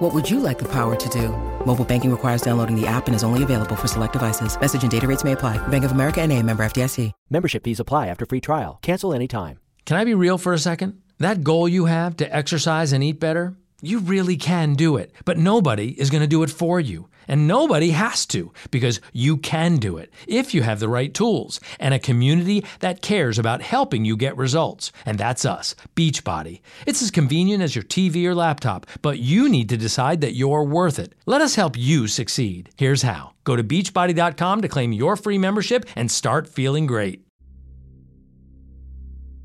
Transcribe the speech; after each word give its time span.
What 0.00 0.14
would 0.14 0.30
you 0.30 0.40
like 0.40 0.58
the 0.58 0.72
power 0.72 0.96
to 0.96 1.08
do? 1.10 1.28
Mobile 1.66 1.84
banking 1.84 2.10
requires 2.10 2.40
downloading 2.40 2.74
the 2.74 2.86
app 2.86 3.06
and 3.06 3.14
is 3.14 3.22
only 3.22 3.42
available 3.42 3.76
for 3.76 3.86
select 3.86 4.14
devices. 4.14 4.58
Message 4.58 4.80
and 4.80 4.90
data 4.90 5.06
rates 5.06 5.24
may 5.24 5.32
apply. 5.32 5.58
Bank 5.68 5.84
of 5.84 5.92
America 5.92 6.22
and 6.22 6.32
a 6.32 6.42
member 6.42 6.62
FDIC. 6.64 7.12
Membership 7.28 7.62
fees 7.64 7.80
apply 7.80 8.06
after 8.06 8.24
free 8.24 8.40
trial. 8.40 8.78
Cancel 8.80 9.12
anytime. 9.12 9.60
Can 9.84 9.98
I 9.98 10.04
be 10.04 10.14
real 10.14 10.38
for 10.38 10.54
a 10.54 10.58
second? 10.58 11.02
That 11.18 11.44
goal 11.44 11.68
you 11.68 11.84
have 11.84 12.16
to 12.16 12.34
exercise 12.34 12.94
and 12.94 13.04
eat 13.04 13.20
better, 13.20 13.58
you 13.82 13.98
really 13.98 14.38
can 14.38 14.72
do 14.72 14.96
it. 14.96 15.12
But 15.26 15.36
nobody 15.36 15.88
is 16.00 16.08
going 16.08 16.22
to 16.22 16.26
do 16.26 16.42
it 16.44 16.50
for 16.50 16.80
you. 16.80 17.10
And 17.30 17.46
nobody 17.46 17.92
has 17.92 18.26
to 18.26 18.52
because 18.72 19.00
you 19.12 19.36
can 19.36 19.76
do 19.76 19.98
it 19.98 20.12
if 20.26 20.52
you 20.52 20.62
have 20.62 20.80
the 20.80 20.88
right 20.88 21.14
tools 21.14 21.60
and 21.78 21.94
a 21.94 22.00
community 22.00 22.64
that 22.80 23.02
cares 23.02 23.38
about 23.38 23.62
helping 23.62 24.04
you 24.04 24.16
get 24.16 24.36
results. 24.36 24.90
And 25.06 25.16
that's 25.16 25.44
us, 25.44 25.76
Beachbody. 25.94 26.60
It's 26.88 27.00
as 27.02 27.12
convenient 27.12 27.62
as 27.62 27.76
your 27.76 27.84
TV 27.84 28.24
or 28.24 28.34
laptop, 28.34 28.84
but 29.00 29.20
you 29.20 29.48
need 29.48 29.68
to 29.68 29.76
decide 29.76 30.22
that 30.22 30.34
you're 30.34 30.64
worth 30.64 30.98
it. 30.98 31.14
Let 31.24 31.40
us 31.40 31.54
help 31.54 31.78
you 31.78 32.08
succeed. 32.08 32.70
Here's 32.76 33.02
how 33.02 33.34
go 33.44 33.54
to 33.54 33.62
beachbody.com 33.62 34.62
to 34.62 34.68
claim 34.68 34.92
your 34.92 35.14
free 35.14 35.38
membership 35.38 35.86
and 35.94 36.10
start 36.10 36.48
feeling 36.48 36.86
great. 36.86 37.24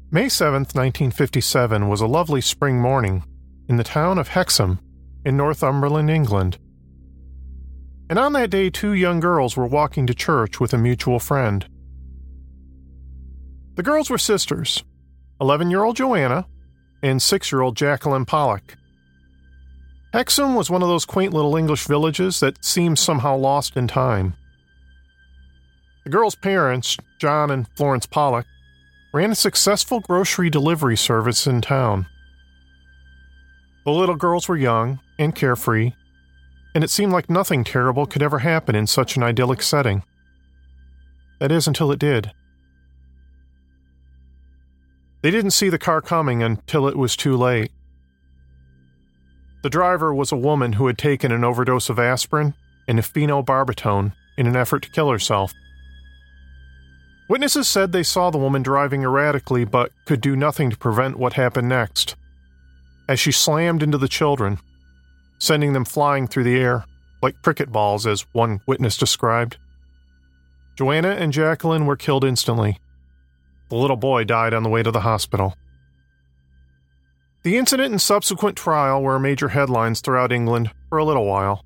May 0.10 0.26
7th, 0.26 0.74
1957 0.74 1.88
was 1.88 2.02
a 2.02 2.08
lovely 2.08 2.42
spring 2.42 2.80
morning 2.82 3.24
in 3.70 3.78
the 3.78 3.84
town 3.84 4.18
of 4.18 4.30
Hexham 4.30 4.80
in 5.24 5.38
Northumberland, 5.38 6.10
England. 6.10 6.58
And 8.10 8.20
on 8.20 8.34
that 8.34 8.52
day, 8.52 8.70
two 8.70 8.94
young 8.94 9.20
girls 9.20 9.58
were 9.58 9.66
walking 9.66 10.06
to 10.08 10.14
church 10.14 10.60
with 10.60 10.74
a 10.74 10.78
mutual 10.78 11.20
friend. 11.20 11.66
The 13.76 13.84
girls 13.84 14.10
were 14.10 14.18
sisters 14.18 14.84
11 15.42 15.70
year 15.70 15.84
old 15.84 15.96
Joanna 15.96 16.48
and 17.02 17.22
6 17.22 17.52
year 17.52 17.62
old 17.62 17.76
Jacqueline 17.76 18.26
Pollock. 18.26 18.78
Hexham 20.14 20.56
was 20.56 20.70
one 20.70 20.82
of 20.82 20.88
those 20.88 21.04
quaint 21.04 21.34
little 21.34 21.58
English 21.58 21.86
villages 21.88 22.40
that 22.40 22.64
seems 22.64 23.02
somehow 23.02 23.36
lost 23.36 23.76
in 23.76 23.88
time. 23.88 24.36
The 26.06 26.10
girls' 26.12 26.36
parents, 26.36 26.96
John 27.20 27.52
and 27.52 27.68
Florence 27.76 28.06
Pollock, 28.06 28.46
ran 29.14 29.32
a 29.32 29.36
successful 29.36 30.00
grocery 30.00 30.50
delivery 30.50 30.96
service 30.96 31.48
in 31.48 31.62
town. 31.62 32.06
The 33.84 33.92
little 33.92 34.16
girls 34.16 34.48
were 34.48 34.56
young 34.56 35.00
and 35.20 35.36
carefree 35.36 35.94
and 36.76 36.84
it 36.84 36.90
seemed 36.90 37.14
like 37.14 37.30
nothing 37.30 37.64
terrible 37.64 38.06
could 38.06 38.22
ever 38.22 38.40
happen 38.40 38.76
in 38.76 38.86
such 38.86 39.16
an 39.16 39.24
idyllic 39.24 39.62
setting. 39.62 40.04
That 41.40 41.52
is, 41.52 41.68
until 41.68 41.90
it 41.92 42.00
did. 42.00 42.32
They 45.22 45.32
didn't 45.32 45.52
see 45.52 45.70
the 45.70 45.80
car 45.80 46.02
coming 46.02 46.44
until 46.44 46.88
it 46.88 46.98
was 46.98 47.16
too 47.16 47.38
late. 47.38 47.72
The 49.64 49.70
driver 49.70 50.14
was 50.14 50.34
a 50.34 50.38
woman 50.38 50.74
who 50.74 50.86
had 50.86 50.98
taken 50.98 51.32
an 51.32 51.46
overdose 51.46 51.90
of 51.90 51.98
aspirin 51.98 52.54
and 52.88 53.00
phenobarbital 53.00 54.14
in 54.38 54.46
an 54.46 54.56
effort 54.56 54.84
to 54.84 54.92
kill 54.92 55.10
herself. 55.10 55.54
Witnesses 57.30 57.68
said 57.68 57.92
they 57.92 58.04
saw 58.04 58.30
the 58.30 58.38
woman 58.38 58.62
driving 58.62 59.02
erratically 59.02 59.64
but 59.64 59.92
could 60.06 60.22
do 60.22 60.36
nothing 60.36 60.70
to 60.70 60.78
prevent 60.78 61.18
what 61.18 61.34
happened 61.34 61.70
next. 61.70 62.16
As 63.08 63.20
she 63.20 63.32
slammed 63.32 63.82
into 63.82 63.98
the 63.98 64.08
children, 64.08 64.60
sending 65.38 65.74
them 65.74 65.86
flying 65.86 66.28
through 66.28 66.44
the 66.44 66.58
air, 66.58 66.86
like 67.22 67.42
cricket 67.42 67.72
balls, 67.72 68.06
as 68.06 68.26
one 68.34 68.62
witness 68.68 68.98
described. 68.98 69.58
Joanna 70.76 71.10
and 71.10 71.32
Jacqueline 71.32 71.86
were 71.86 71.96
killed 71.96 72.24
instantly. 72.24 72.80
The 73.70 73.76
little 73.76 73.98
boy 73.98 74.24
died 74.26 74.54
on 74.54 74.64
the 74.64 74.70
way 74.70 74.84
to 74.84 74.92
the 74.92 75.02
hospital. 75.02 75.56
The 77.44 77.58
incident 77.58 77.92
and 77.92 78.02
subsequent 78.02 78.58
trial 78.58 79.02
were 79.02 79.20
major 79.20 79.50
headlines 79.50 80.02
throughout 80.02 80.32
England 80.32 80.72
for 80.90 80.98
a 80.98 81.06
little 81.06 81.26
while. 81.26 81.64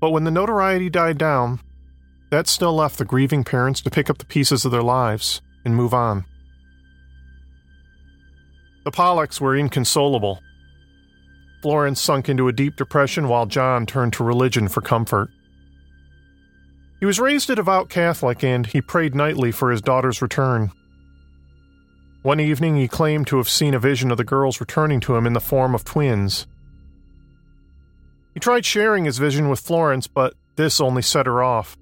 But 0.00 0.10
when 0.10 0.24
the 0.24 0.30
notoriety 0.30 0.90
died 0.90 1.18
down, 1.18 1.60
that 2.30 2.48
still 2.48 2.74
left 2.74 2.98
the 2.98 3.04
grieving 3.04 3.44
parents 3.44 3.80
to 3.82 3.90
pick 3.90 4.08
up 4.08 4.18
the 4.18 4.24
pieces 4.24 4.64
of 4.64 4.72
their 4.72 4.82
lives 4.82 5.42
and 5.64 5.76
move 5.76 5.94
on. 5.94 6.24
The 8.84 8.90
Pollocks 8.90 9.40
were 9.40 9.54
inconsolable 9.54 10.40
Florence 11.62 12.00
sunk 12.00 12.28
into 12.28 12.48
a 12.48 12.52
deep 12.52 12.76
depression 12.76 13.28
while 13.28 13.46
John 13.46 13.86
turned 13.86 14.12
to 14.14 14.24
religion 14.24 14.66
for 14.66 14.80
comfort. 14.80 15.30
He 16.98 17.06
was 17.06 17.20
raised 17.20 17.48
a 17.50 17.54
devout 17.54 17.88
Catholic 17.88 18.42
and 18.42 18.66
he 18.66 18.80
prayed 18.80 19.14
nightly 19.14 19.52
for 19.52 19.70
his 19.70 19.80
daughter's 19.80 20.20
return. 20.20 20.72
One 22.22 22.40
evening, 22.40 22.76
he 22.76 22.86
claimed 22.86 23.26
to 23.28 23.36
have 23.38 23.48
seen 23.48 23.74
a 23.74 23.80
vision 23.80 24.10
of 24.10 24.16
the 24.16 24.24
girls 24.24 24.60
returning 24.60 25.00
to 25.00 25.16
him 25.16 25.26
in 25.26 25.32
the 25.32 25.40
form 25.40 25.74
of 25.74 25.84
twins. 25.84 26.46
He 28.34 28.40
tried 28.40 28.64
sharing 28.64 29.04
his 29.04 29.18
vision 29.18 29.48
with 29.48 29.60
Florence, 29.60 30.06
but 30.06 30.34
this 30.56 30.80
only 30.80 31.02
set 31.02 31.26
her 31.26 31.42
off. 31.42 31.76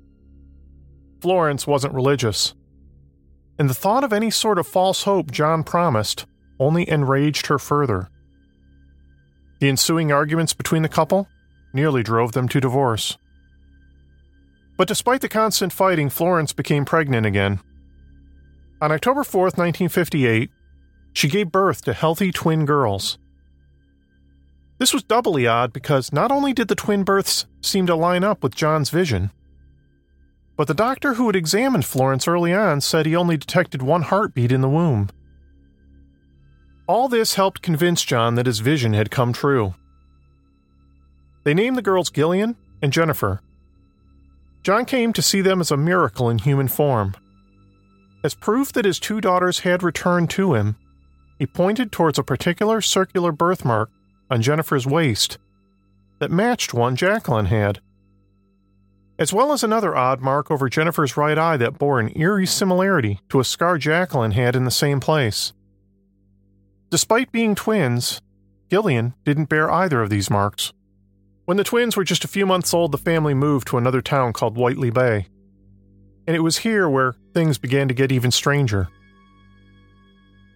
Florence 1.21 1.67
wasn't 1.67 1.95
religious, 1.95 2.55
and 3.59 3.69
the 3.69 3.75
thought 3.75 4.05
of 4.05 4.13
any 4.13 4.31
sort 4.31 4.59
of 4.59 4.67
false 4.67 5.03
hope 5.03 5.31
John 5.31 5.63
promised 5.63 6.25
only 6.59 6.89
enraged 6.89 7.47
her 7.49 7.59
further. 7.59 8.09
The 9.61 9.69
ensuing 9.69 10.11
arguments 10.11 10.55
between 10.55 10.83
the 10.83 10.89
couple 10.89 11.29
nearly 11.73 12.03
drove 12.03 12.33
them 12.33 12.49
to 12.49 12.61
divorce. 12.61 13.17
But 14.77 14.89
despite 14.89 15.21
the 15.21 15.29
constant 15.29 15.73
fighting, 15.73 16.09
Florence 16.09 16.53
became 16.53 16.87
pregnant 16.87 17.27
again. 17.27 17.61
On 18.81 18.91
October 18.91 19.23
4, 19.23 19.43
1958, 19.43 20.51
she 21.13 21.29
gave 21.29 21.53
birth 21.53 21.85
to 21.85 21.93
healthy 21.93 22.33
twin 22.33 22.65
girls. 22.65 23.19
This 24.79 24.95
was 24.95 25.03
doubly 25.03 25.47
odd 25.47 25.75
because 25.75 26.11
not 26.11 26.33
only 26.33 26.55
did 26.55 26.69
the 26.69 26.75
twin 26.75 27.05
births 27.05 27.45
seem 27.61 27.87
to 27.87 27.95
line 27.95 28.25
up 28.25 28.43
with 28.43 28.55
John's 28.55 28.89
vision, 28.89 29.31
but 30.57 30.69
the 30.69 30.75
doctor 30.75 31.15
who 31.15 31.27
had 31.27 31.37
examined 31.37 31.85
Florence 31.85 32.27
early 32.27 32.55
on 32.55 32.81
said 32.81 33.05
he 33.05 33.15
only 33.15 33.37
detected 33.37 33.83
one 33.83 34.03
heartbeat 34.03 34.53
in 34.53 34.63
the 34.63 34.69
womb. 34.69 35.11
All 36.91 37.07
this 37.07 37.37
helped 37.37 37.63
convince 37.63 38.03
John 38.03 38.35
that 38.35 38.47
his 38.47 38.59
vision 38.59 38.95
had 38.95 39.13
come 39.13 39.33
true. 39.33 39.75
They 41.45 41.55
named 41.55 41.77
the 41.77 41.83
girls 41.83 42.11
Gillian 42.11 42.57
and 42.83 42.93
Jennifer. 42.93 43.43
John 44.65 44.85
came 44.85 45.13
to 45.13 45.23
see 45.23 45.41
them 45.41 45.61
as 45.61 45.71
a 45.71 45.77
miracle 45.77 46.29
in 46.29 46.39
human 46.39 46.67
form. 46.67 47.15
As 48.25 48.35
proof 48.35 48.73
that 48.73 48.85
his 48.85 48.99
two 48.99 49.21
daughters 49.21 49.61
had 49.61 49.85
returned 49.85 50.31
to 50.31 50.55
him, 50.55 50.75
he 51.39 51.47
pointed 51.47 51.93
towards 51.93 52.19
a 52.19 52.25
particular 52.25 52.81
circular 52.81 53.31
birthmark 53.31 53.89
on 54.29 54.43
Jennifer's 54.43 54.85
waist 54.85 55.39
that 56.19 56.33
matched 56.33 56.75
one 56.75 56.97
Jacqueline 56.97 57.47
had, 57.47 57.79
as 59.17 59.33
well 59.33 59.53
as 59.53 59.63
another 59.63 59.95
odd 59.95 60.21
mark 60.21 60.51
over 60.51 60.69
Jennifer's 60.69 61.17
right 61.17 61.39
eye 61.39 61.57
that 61.57 61.79
bore 61.79 62.01
an 62.01 62.11
eerie 62.19 62.47
similarity 62.47 63.21
to 63.29 63.39
a 63.39 63.45
scar 63.45 63.79
Jacqueline 63.79 64.33
had 64.33 64.57
in 64.57 64.65
the 64.65 64.73
same 64.73 64.99
place. 64.99 65.53
Despite 66.91 67.31
being 67.31 67.55
twins, 67.55 68.21
Gillian 68.69 69.15
didn't 69.25 69.49
bear 69.49 69.71
either 69.71 70.03
of 70.03 70.11
these 70.11 70.29
marks. 70.29 70.73
When 71.45 71.57
the 71.57 71.65
twins 71.65 71.97
were 71.97 72.05
just 72.05 72.25
a 72.25 72.29
few 72.29 72.47
months 72.47 72.75
old, 72.75 72.91
the 72.91 72.99
family 72.99 73.33
moved 73.33 73.69
to 73.69 73.79
another 73.79 74.03
town 74.03 74.33
called 74.33 74.57
Whitley 74.57 74.91
Bay. 74.91 75.27
And 76.27 76.37
it 76.37 76.41
was 76.41 76.59
here 76.59 76.89
where 76.89 77.15
things 77.33 77.59
began 77.59 77.87
to 77.89 77.95
get 77.95 78.11
even 78.11 78.33
stranger. 78.33 78.89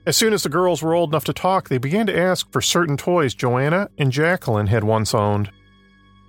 As 0.06 0.16
soon 0.16 0.32
as 0.32 0.42
the 0.42 0.48
girls 0.48 0.82
were 0.82 0.94
old 0.94 1.10
enough 1.10 1.24
to 1.24 1.32
talk, 1.32 1.68
they 1.68 1.78
began 1.78 2.06
to 2.06 2.18
ask 2.18 2.50
for 2.52 2.60
certain 2.60 2.96
toys 2.96 3.34
Joanna 3.34 3.88
and 3.96 4.12
Jacqueline 4.12 4.66
had 4.66 4.84
once 4.84 5.14
owned, 5.14 5.50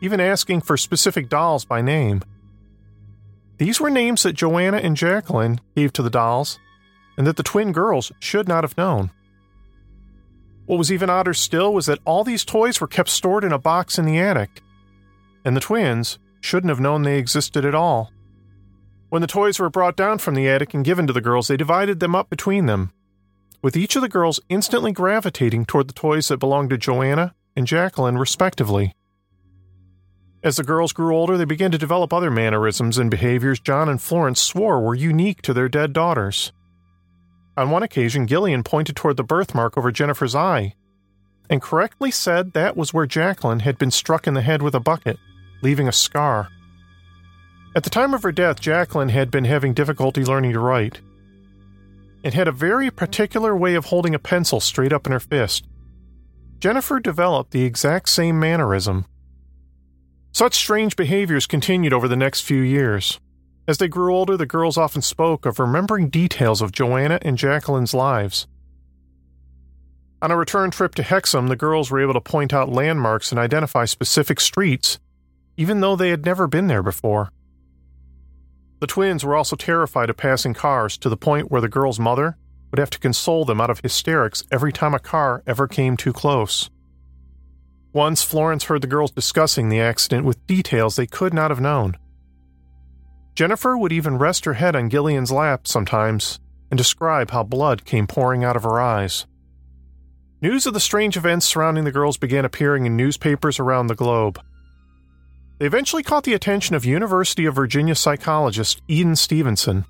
even 0.02 0.20
asking 0.20 0.62
for 0.62 0.78
specific 0.78 1.30
dolls 1.30 1.66
by 1.66 1.82
name. 1.82 2.22
These 3.58 3.82
were 3.82 3.90
names 3.90 4.24
that 4.24 4.34
Joanna 4.34 4.78
and 4.78 4.96
Jacqueline 4.96 5.60
gave 5.76 5.94
to 5.94 6.04
the 6.04 6.10
dolls, 6.10 6.60
and 7.18 7.26
that 7.26 7.38
the 7.38 7.44
twin 7.44 7.72
girls 7.72 8.12
should 8.20 8.48
not 8.48 8.64
have 8.64 8.78
known. 8.78 9.10
What 10.66 10.78
was 10.78 10.92
even 10.92 11.10
odder 11.10 11.34
still 11.34 11.74
was 11.74 11.86
that 11.86 12.00
all 12.06 12.24
these 12.24 12.44
toys 12.44 12.82
were 12.82 12.88
kept 12.88 13.10
stored 13.10 13.44
in 13.44 13.52
a 13.52 13.60
box 13.60 14.00
in 14.00 14.06
the 14.06 14.20
attic, 14.20 14.62
and 15.44 15.56
the 15.56 15.62
twins 15.62 16.18
shouldn't 16.42 16.70
have 16.70 16.80
known 16.80 17.04
they 17.04 17.20
existed 17.20 17.66
at 17.66 17.76
all. 17.76 18.12
When 19.10 19.22
the 19.22 19.28
toys 19.28 19.60
were 19.60 19.70
brought 19.70 19.96
down 19.96 20.18
from 20.18 20.34
the 20.34 20.48
attic 20.50 20.74
and 20.74 20.84
given 20.84 21.06
to 21.08 21.14
the 21.14 21.22
girls, 21.22 21.48
they 21.48 21.58
divided 21.58 22.00
them 22.00 22.16
up 22.16 22.30
between 22.30 22.66
them, 22.66 22.92
with 23.62 23.78
each 23.78 23.96
of 23.96 24.02
the 24.02 24.10
girls 24.10 24.40
instantly 24.50 24.92
gravitating 24.92 25.66
toward 25.66 25.88
the 25.88 25.94
toys 25.94 26.28
that 26.28 26.38
belonged 26.38 26.72
to 26.72 26.78
Joanna 26.78 27.36
and 27.56 27.68
Jacqueline, 27.68 28.18
respectively. 28.18 28.96
As 30.44 30.58
the 30.58 30.64
girls 30.64 30.94
grew 30.94 31.16
older, 31.16 31.38
they 31.38 31.46
began 31.46 31.72
to 31.72 31.78
develop 31.78 32.14
other 32.14 32.30
mannerisms 32.30 32.98
and 32.98 33.10
behaviors 33.10 33.60
John 33.60 33.90
and 33.90 34.02
Florence 34.02 34.40
swore 34.40 34.80
were 34.80 34.94
unique 34.94 35.42
to 35.44 35.54
their 35.54 35.70
dead 35.70 35.94
daughters. 35.94 36.52
On 37.58 37.70
one 37.70 37.84
occasion, 37.84 38.28
Gillian 38.28 38.64
pointed 38.64 38.96
toward 38.96 39.18
the 39.18 39.24
birthmark 39.24 39.78
over 39.78 39.92
Jennifer's 39.92 40.36
eye 40.36 40.76
and 41.50 41.62
correctly 41.62 42.12
said 42.12 42.54
that 42.54 42.76
was 42.76 42.94
where 42.94 43.06
Jacqueline 43.06 43.60
had 43.60 43.78
been 43.78 43.92
struck 43.92 44.28
in 44.28 44.34
the 44.34 44.42
head 44.42 44.62
with 44.62 44.76
a 44.76 44.80
bucket, 44.80 45.18
leaving 45.62 45.88
a 45.88 45.92
scar. 45.92 46.50
At 47.76 47.84
the 47.84 47.90
time 47.90 48.14
of 48.14 48.24
her 48.24 48.32
death, 48.32 48.60
Jacqueline 48.60 49.10
had 49.10 49.30
been 49.30 49.46
having 49.46 49.74
difficulty 49.74 50.24
learning 50.24 50.54
to 50.54 50.60
write 50.60 51.02
and 52.24 52.34
had 52.34 52.48
a 52.48 52.52
very 52.52 52.90
particular 52.90 53.56
way 53.56 53.76
of 53.76 53.86
holding 53.86 54.16
a 54.16 54.20
pencil 54.20 54.60
straight 54.60 54.92
up 54.92 55.06
in 55.06 55.12
her 55.12 55.20
fist. 55.20 55.68
Jennifer 56.60 57.00
developed 57.00 57.52
the 57.52 57.64
exact 57.64 58.10
same 58.10 58.40
mannerism. 58.40 59.06
Such 60.32 60.56
strange 60.56 60.96
behaviors 60.96 61.46
continued 61.46 61.94
over 61.94 62.08
the 62.08 62.16
next 62.16 62.42
few 62.42 62.62
years. 62.62 63.20
As 63.68 63.80
they 63.80 63.88
grew 63.88 64.16
older, 64.16 64.38
the 64.38 64.46
girls 64.46 64.78
often 64.78 65.02
spoke 65.02 65.46
of 65.46 65.60
remembering 65.60 66.10
details 66.10 66.62
of 66.62 66.72
Joanna 66.72 67.20
and 67.24 67.38
Jacqueline's 67.38 67.94
lives. 67.94 68.48
On 70.22 70.32
a 70.32 70.38
return 70.38 70.72
trip 70.72 70.96
to 70.96 71.04
Hexham, 71.04 71.48
the 71.48 71.56
girls 71.56 71.90
were 71.90 72.02
able 72.02 72.14
to 72.14 72.22
point 72.22 72.54
out 72.54 72.70
landmarks 72.70 73.32
and 73.32 73.40
identify 73.40 73.86
specific 73.86 74.40
streets, 74.40 75.00
even 75.58 75.82
though 75.82 75.96
they 75.96 76.10
had 76.10 76.26
never 76.26 76.48
been 76.48 76.68
there 76.68 76.84
before. 76.84 77.32
The 78.80 78.88
twins 78.88 79.24
were 79.24 79.36
also 79.36 79.56
terrified 79.56 80.10
of 80.10 80.18
passing 80.18 80.54
cars 80.54 80.98
to 81.00 81.10
the 81.10 81.18
point 81.18 81.50
where 81.50 81.62
the 81.62 81.70
girl's 81.70 82.00
mother 82.00 82.38
would 82.72 82.80
have 82.80 82.90
to 82.92 83.00
console 83.00 83.46
them 83.46 83.62
out 83.62 83.70
of 83.70 83.80
hysterics 83.80 84.44
every 84.52 84.72
time 84.72 84.94
a 84.94 85.00
car 85.00 85.44
ever 85.48 85.68
came 85.68 85.98
too 85.98 86.14
close. 86.14 86.70
Once, 87.94 88.22
Florence 88.22 88.66
heard 88.66 88.82
the 88.82 88.88
girls 88.88 89.12
discussing 89.12 89.70
the 89.70 89.80
accident 89.80 90.26
with 90.26 90.46
details 90.46 90.96
they 90.96 91.08
could 91.08 91.34
not 91.34 91.52
have 91.52 91.62
known. 91.62 91.96
Jennifer 93.36 93.78
would 93.78 93.92
even 93.92 94.18
rest 94.18 94.46
her 94.46 94.54
head 94.54 94.76
on 94.76 94.90
Gillian's 94.90 95.32
lap 95.32 95.68
sometimes 95.68 96.40
and 96.72 96.78
describe 96.78 97.32
how 97.32 97.44
blood 97.44 97.84
came 97.84 98.08
pouring 98.08 98.44
out 98.46 98.56
of 98.56 98.64
her 98.64 98.80
eyes. 98.80 99.28
News 100.42 100.66
of 100.66 100.74
the 100.74 100.80
strange 100.80 101.18
events 101.18 101.46
surrounding 101.46 101.84
the 101.84 101.92
girls 101.92 102.18
began 102.18 102.46
appearing 102.46 102.86
in 102.86 102.96
newspapers 102.96 103.60
around 103.60 103.88
the 103.88 103.96
globe. 103.96 104.40
They 105.60 105.66
eventually 105.66 106.04
caught 106.04 106.24
the 106.24 106.34
attention 106.34 106.76
of 106.76 106.86
University 106.86 107.46
of 107.46 107.56
Virginia 107.56 107.96
psychologist 107.96 108.82
Ian 108.90 109.16
Stevenson. 109.16 109.86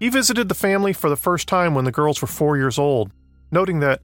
He 0.00 0.08
visited 0.08 0.48
the 0.48 0.54
family 0.54 0.92
for 0.92 1.08
the 1.08 1.16
first 1.16 1.46
time 1.46 1.74
when 1.74 1.84
the 1.84 1.92
girls 1.92 2.20
were 2.20 2.28
four 2.28 2.56
years 2.56 2.78
old, 2.78 3.12
noting 3.52 3.80
that, 3.80 4.02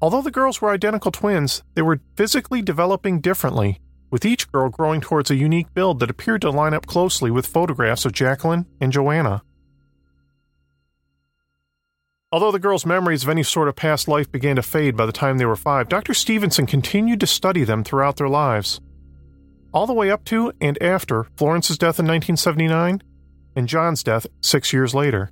although 0.00 0.22
the 0.22 0.30
girls 0.30 0.60
were 0.60 0.70
identical 0.70 1.10
twins, 1.10 1.62
they 1.74 1.82
were 1.82 2.00
physically 2.16 2.60
developing 2.60 3.20
differently, 3.20 3.80
with 4.12 4.24
each 4.24 4.52
girl 4.52 4.68
growing 4.68 5.00
towards 5.00 5.30
a 5.30 5.34
unique 5.34 5.74
build 5.74 5.98
that 5.98 6.10
appeared 6.10 6.42
to 6.42 6.50
line 6.50 6.74
up 6.74 6.86
closely 6.86 7.32
with 7.32 7.46
photographs 7.46 8.04
of 8.04 8.12
Jacqueline 8.12 8.66
and 8.80 8.92
Joanna. 8.92 9.42
Although 12.30 12.52
the 12.52 12.60
girls' 12.60 12.86
memories 12.86 13.24
of 13.24 13.28
any 13.28 13.42
sort 13.42 13.68
of 13.68 13.74
past 13.74 14.06
life 14.06 14.30
began 14.30 14.56
to 14.56 14.62
fade 14.62 14.96
by 14.96 15.06
the 15.06 15.12
time 15.12 15.38
they 15.38 15.46
were 15.46 15.56
five, 15.56 15.88
Dr. 15.88 16.14
Stevenson 16.14 16.66
continued 16.66 17.18
to 17.20 17.26
study 17.26 17.64
them 17.64 17.82
throughout 17.82 18.16
their 18.16 18.28
lives 18.28 18.80
all 19.72 19.86
the 19.86 19.92
way 19.92 20.10
up 20.10 20.24
to 20.26 20.52
and 20.60 20.80
after 20.82 21.24
Florence's 21.36 21.78
death 21.78 21.98
in 21.98 22.06
1979 22.06 23.02
and 23.56 23.68
John's 23.68 24.02
death 24.02 24.26
six 24.40 24.72
years 24.72 24.94
later. 24.94 25.30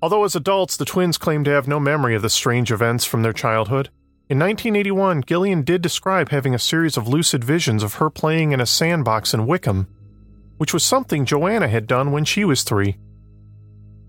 Although 0.00 0.24
as 0.24 0.34
adults 0.34 0.76
the 0.76 0.84
twins 0.84 1.18
claimed 1.18 1.44
to 1.46 1.52
have 1.52 1.68
no 1.68 1.80
memory 1.80 2.14
of 2.14 2.22
the 2.22 2.30
strange 2.30 2.72
events 2.72 3.04
from 3.04 3.22
their 3.22 3.32
childhood, 3.32 3.88
in 4.32 4.38
1981 4.38 5.24
Gillian 5.26 5.60
did 5.60 5.82
describe 5.82 6.30
having 6.30 6.54
a 6.54 6.58
series 6.58 6.96
of 6.96 7.06
lucid 7.06 7.44
visions 7.44 7.82
of 7.82 7.96
her 7.96 8.08
playing 8.08 8.52
in 8.52 8.62
a 8.62 8.66
sandbox 8.66 9.34
in 9.34 9.46
Wickham, 9.46 9.86
which 10.56 10.72
was 10.72 10.82
something 10.82 11.26
Joanna 11.26 11.68
had 11.68 11.86
done 11.86 12.12
when 12.12 12.24
she 12.24 12.42
was 12.42 12.62
three. 12.62 12.96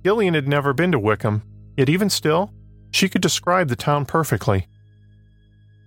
Gillian 0.01 0.33
had 0.33 0.47
never 0.47 0.71
been 0.71 0.93
to 0.93 0.97
Wickham, 0.99 1.43
yet 1.75 1.89
even 1.89 2.09
still, 2.09 2.53
she 2.89 3.09
could 3.09 3.21
describe 3.21 3.67
the 3.67 3.75
town 3.75 4.05
perfectly. 4.05 4.69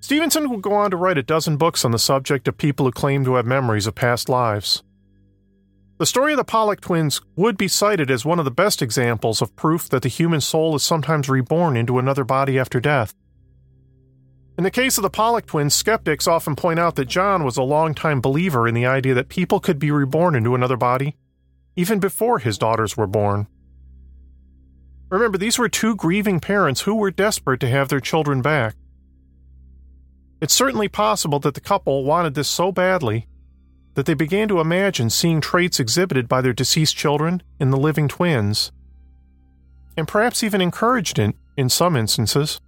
Stevenson 0.00 0.50
would 0.50 0.60
go 0.60 0.74
on 0.74 0.90
to 0.90 0.98
write 0.98 1.16
a 1.16 1.22
dozen 1.22 1.56
books 1.56 1.82
on 1.82 1.92
the 1.92 1.98
subject 1.98 2.46
of 2.46 2.58
people 2.58 2.84
who 2.84 2.92
claim 2.92 3.24
to 3.24 3.36
have 3.36 3.46
memories 3.46 3.86
of 3.86 3.94
past 3.94 4.28
lives. 4.28 4.82
The 5.96 6.04
story 6.04 6.34
of 6.34 6.36
the 6.36 6.44
Pollock 6.44 6.82
twins 6.82 7.22
would 7.36 7.56
be 7.56 7.68
cited 7.68 8.10
as 8.10 8.26
one 8.26 8.38
of 8.38 8.44
the 8.44 8.50
best 8.50 8.82
examples 8.82 9.40
of 9.40 9.56
proof 9.56 9.88
that 9.88 10.02
the 10.02 10.10
human 10.10 10.42
soul 10.42 10.76
is 10.76 10.82
sometimes 10.82 11.30
reborn 11.30 11.74
into 11.74 11.98
another 11.98 12.22
body 12.22 12.58
after 12.58 12.80
death. 12.80 13.14
In 14.58 14.64
the 14.64 14.70
case 14.70 14.96
of 14.96 15.02
the 15.02 15.10
Pollock 15.10 15.46
twins, 15.46 15.74
skeptics 15.74 16.26
often 16.26 16.56
point 16.56 16.78
out 16.78 16.96
that 16.96 17.08
John 17.08 17.44
was 17.44 17.58
a 17.58 17.62
longtime 17.62 18.22
believer 18.22 18.66
in 18.66 18.74
the 18.74 18.86
idea 18.86 19.12
that 19.12 19.28
people 19.28 19.60
could 19.60 19.78
be 19.78 19.90
reborn 19.90 20.34
into 20.34 20.54
another 20.54 20.78
body, 20.78 21.14
even 21.76 22.00
before 22.00 22.38
his 22.38 22.56
daughters 22.56 22.96
were 22.96 23.06
born. 23.06 23.48
Remember, 25.10 25.36
these 25.36 25.58
were 25.58 25.68
two 25.68 25.94
grieving 25.94 26.40
parents 26.40 26.80
who 26.80 26.94
were 26.94 27.10
desperate 27.10 27.60
to 27.60 27.68
have 27.68 27.90
their 27.90 28.00
children 28.00 28.40
back. 28.40 28.74
It's 30.40 30.54
certainly 30.54 30.88
possible 30.88 31.38
that 31.40 31.54
the 31.54 31.60
couple 31.60 32.04
wanted 32.04 32.34
this 32.34 32.48
so 32.48 32.72
badly 32.72 33.26
that 33.94 34.06
they 34.06 34.14
began 34.14 34.48
to 34.48 34.60
imagine 34.60 35.10
seeing 35.10 35.40
traits 35.40 35.80
exhibited 35.80 36.28
by 36.28 36.40
their 36.40 36.52
deceased 36.52 36.96
children 36.96 37.42
in 37.60 37.70
the 37.70 37.78
living 37.78 38.08
twins, 38.08 38.72
and 39.96 40.08
perhaps 40.08 40.42
even 40.42 40.60
encouraged 40.60 41.18
it 41.18 41.34
in 41.56 41.68
some 41.68 41.94
instances. 41.94 42.60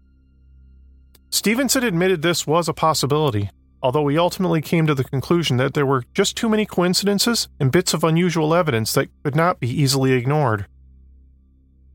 Stevenson 1.30 1.84
admitted 1.84 2.22
this 2.22 2.46
was 2.46 2.69
a 2.69 2.75
possibility, 2.75 3.50
although 3.82 4.08
he 4.08 4.19
ultimately 4.19 4.62
came 4.62 4.86
to 4.86 4.94
the 4.94 5.04
conclusion 5.04 5.56
that 5.58 5.75
there 5.75 5.86
were 5.86 6.04
just 6.14 6.36
too 6.36 6.48
many 6.48 6.64
coincidences 6.64 7.48
and 7.60 7.70
bits 7.70 7.92
of 7.94 8.02
unusual 8.02 8.54
evidence 8.54 8.92
that 8.94 9.08
could 9.22 9.36
not 9.36 9.60
be 9.60 9.69
easily 9.69 10.12
ignored. 10.12 10.66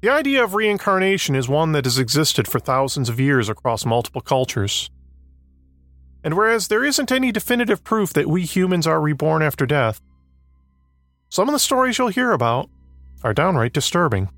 The 0.02 0.10
idea 0.10 0.44
of 0.44 0.54
reincarnation 0.54 1.36
is 1.36 1.48
one 1.48 1.72
that 1.72 1.86
has 1.86 1.98
existed 1.98 2.48
for 2.48 2.60
thousands 2.60 3.10
of 3.10 3.20
years 3.20 3.50
across 3.50 3.86
multiple 3.86 4.22
cultures. 4.22 4.90
And 6.24 6.36
whereas 6.36 6.68
there 6.68 6.84
isn't 6.84 7.12
any 7.12 7.32
definitive 7.32 7.84
proof 7.84 8.14
that 8.14 8.28
we 8.28 8.44
humans 8.44 8.86
are 8.86 9.02
reborn 9.02 9.42
after 9.42 9.66
death, 9.66 10.02
some 11.30 11.50
of 11.50 11.54
the 11.54 11.60
stories 11.60 11.98
you'll 11.98 12.10
hear 12.10 12.32
about 12.32 12.70
are 13.24 13.34
downright 13.34 13.74
disturbing. 13.74 14.30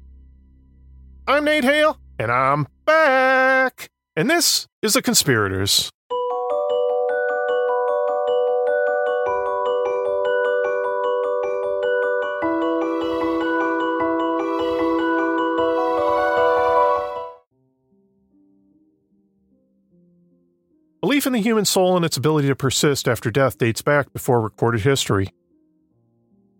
I'm 1.27 1.43
Nate 1.43 1.63
Hale, 1.65 1.99
and 2.17 2.31
I'm 2.31 2.67
back! 2.85 3.89
And 4.17 4.29
this 4.29 4.65
is 4.81 4.93
The 4.93 5.01
Conspirators. 5.01 5.91
Belief 21.01 21.27
in 21.27 21.33
the 21.33 21.41
human 21.41 21.65
soul 21.65 21.97
and 21.97 22.05
its 22.05 22.15
ability 22.15 22.47
to 22.47 22.55
persist 22.55 23.09
after 23.09 23.29
death 23.29 23.57
dates 23.57 23.81
back 23.81 24.13
before 24.13 24.39
recorded 24.39 24.81
history. 24.81 25.29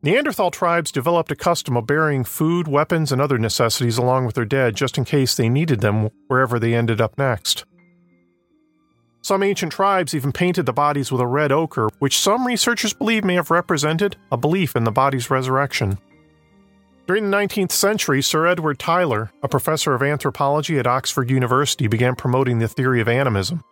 Neanderthal 0.06 0.52
tribes 0.52 0.92
developed 0.92 1.32
a 1.32 1.36
custom 1.36 1.76
of 1.76 1.88
burying 1.88 2.24
food, 2.24 2.68
weapons, 2.68 3.12
and 3.12 3.20
other 3.20 3.40
necessities 3.40 3.98
along 3.98 4.28
with 4.28 4.36
their 4.36 4.46
dead 4.46 4.76
just 4.76 5.00
in 5.00 5.04
case 5.04 5.34
they 5.34 5.50
needed 5.50 5.82
them 5.82 6.12
wherever 6.28 6.60
they 6.60 6.76
ended 6.76 7.02
up 7.02 7.18
next. 7.18 7.66
Some 9.24 9.42
ancient 9.42 9.72
tribes 9.72 10.14
even 10.14 10.32
painted 10.32 10.68
the 10.68 10.74
bodies 10.74 11.12
with 11.12 11.22
a 11.22 11.26
red 11.26 11.52
ochre, 11.52 11.90
which 11.98 12.20
some 12.20 12.46
researchers 12.46 12.94
believe 12.94 13.24
may 13.24 13.34
have 13.34 13.50
represented 13.50 14.16
a 14.32 14.38
belief 14.38 14.76
in 14.76 14.84
the 14.84 14.92
body's 14.92 15.32
resurrection. 15.32 15.98
During 17.08 17.32
the 17.32 17.36
19th 17.36 17.72
century, 17.72 18.22
Sir 18.22 18.46
Edward 18.46 18.78
Tylor, 18.78 19.32
a 19.42 19.48
professor 19.48 19.96
of 19.96 20.04
anthropology 20.04 20.78
at 20.78 20.86
Oxford 20.86 21.32
University, 21.32 21.88
began 21.88 22.14
promoting 22.14 22.60
the 22.60 22.68
theory 22.68 23.02
of 23.02 23.08
animism 23.08 23.64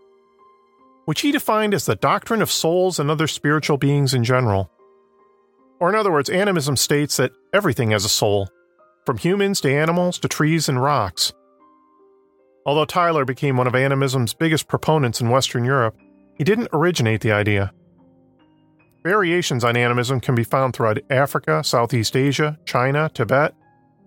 which 1.05 1.21
he 1.21 1.31
defined 1.31 1.73
as 1.73 1.85
the 1.85 1.95
doctrine 1.95 2.41
of 2.41 2.51
souls 2.51 2.99
and 2.99 3.11
other 3.11 3.27
spiritual 3.27 3.77
beings 3.77 4.13
in 4.13 4.23
general. 4.23 4.71
Or, 5.79 5.89
in 5.89 5.95
other 5.95 6.11
words, 6.11 6.29
animism 6.29 6.77
states 6.77 7.17
that 7.17 7.31
everything 7.53 7.91
has 7.91 8.05
a 8.05 8.09
soul, 8.09 8.49
from 9.05 9.17
humans 9.17 9.61
to 9.61 9.73
animals 9.73 10.17
to 10.19 10.27
trees 10.27 10.69
and 10.69 10.81
rocks. 10.81 11.33
Although 12.65 12.85
Tylor 12.85 13.25
became 13.25 13.57
one 13.57 13.67
of 13.67 13.75
animism's 13.75 14.33
biggest 14.33 14.67
proponents 14.67 15.19
in 15.19 15.29
Western 15.29 15.65
Europe, 15.65 15.97
he 16.37 16.43
didn't 16.43 16.69
originate 16.71 17.21
the 17.21 17.31
idea. 17.31 17.73
Variations 19.03 19.65
on 19.65 19.75
animism 19.75 20.21
can 20.21 20.33
be 20.33 20.45
found 20.45 20.73
throughout 20.73 20.99
Africa, 21.09 21.61
Southeast 21.63 22.15
Asia, 22.15 22.57
China, 22.65 23.11
Tibet, 23.13 23.53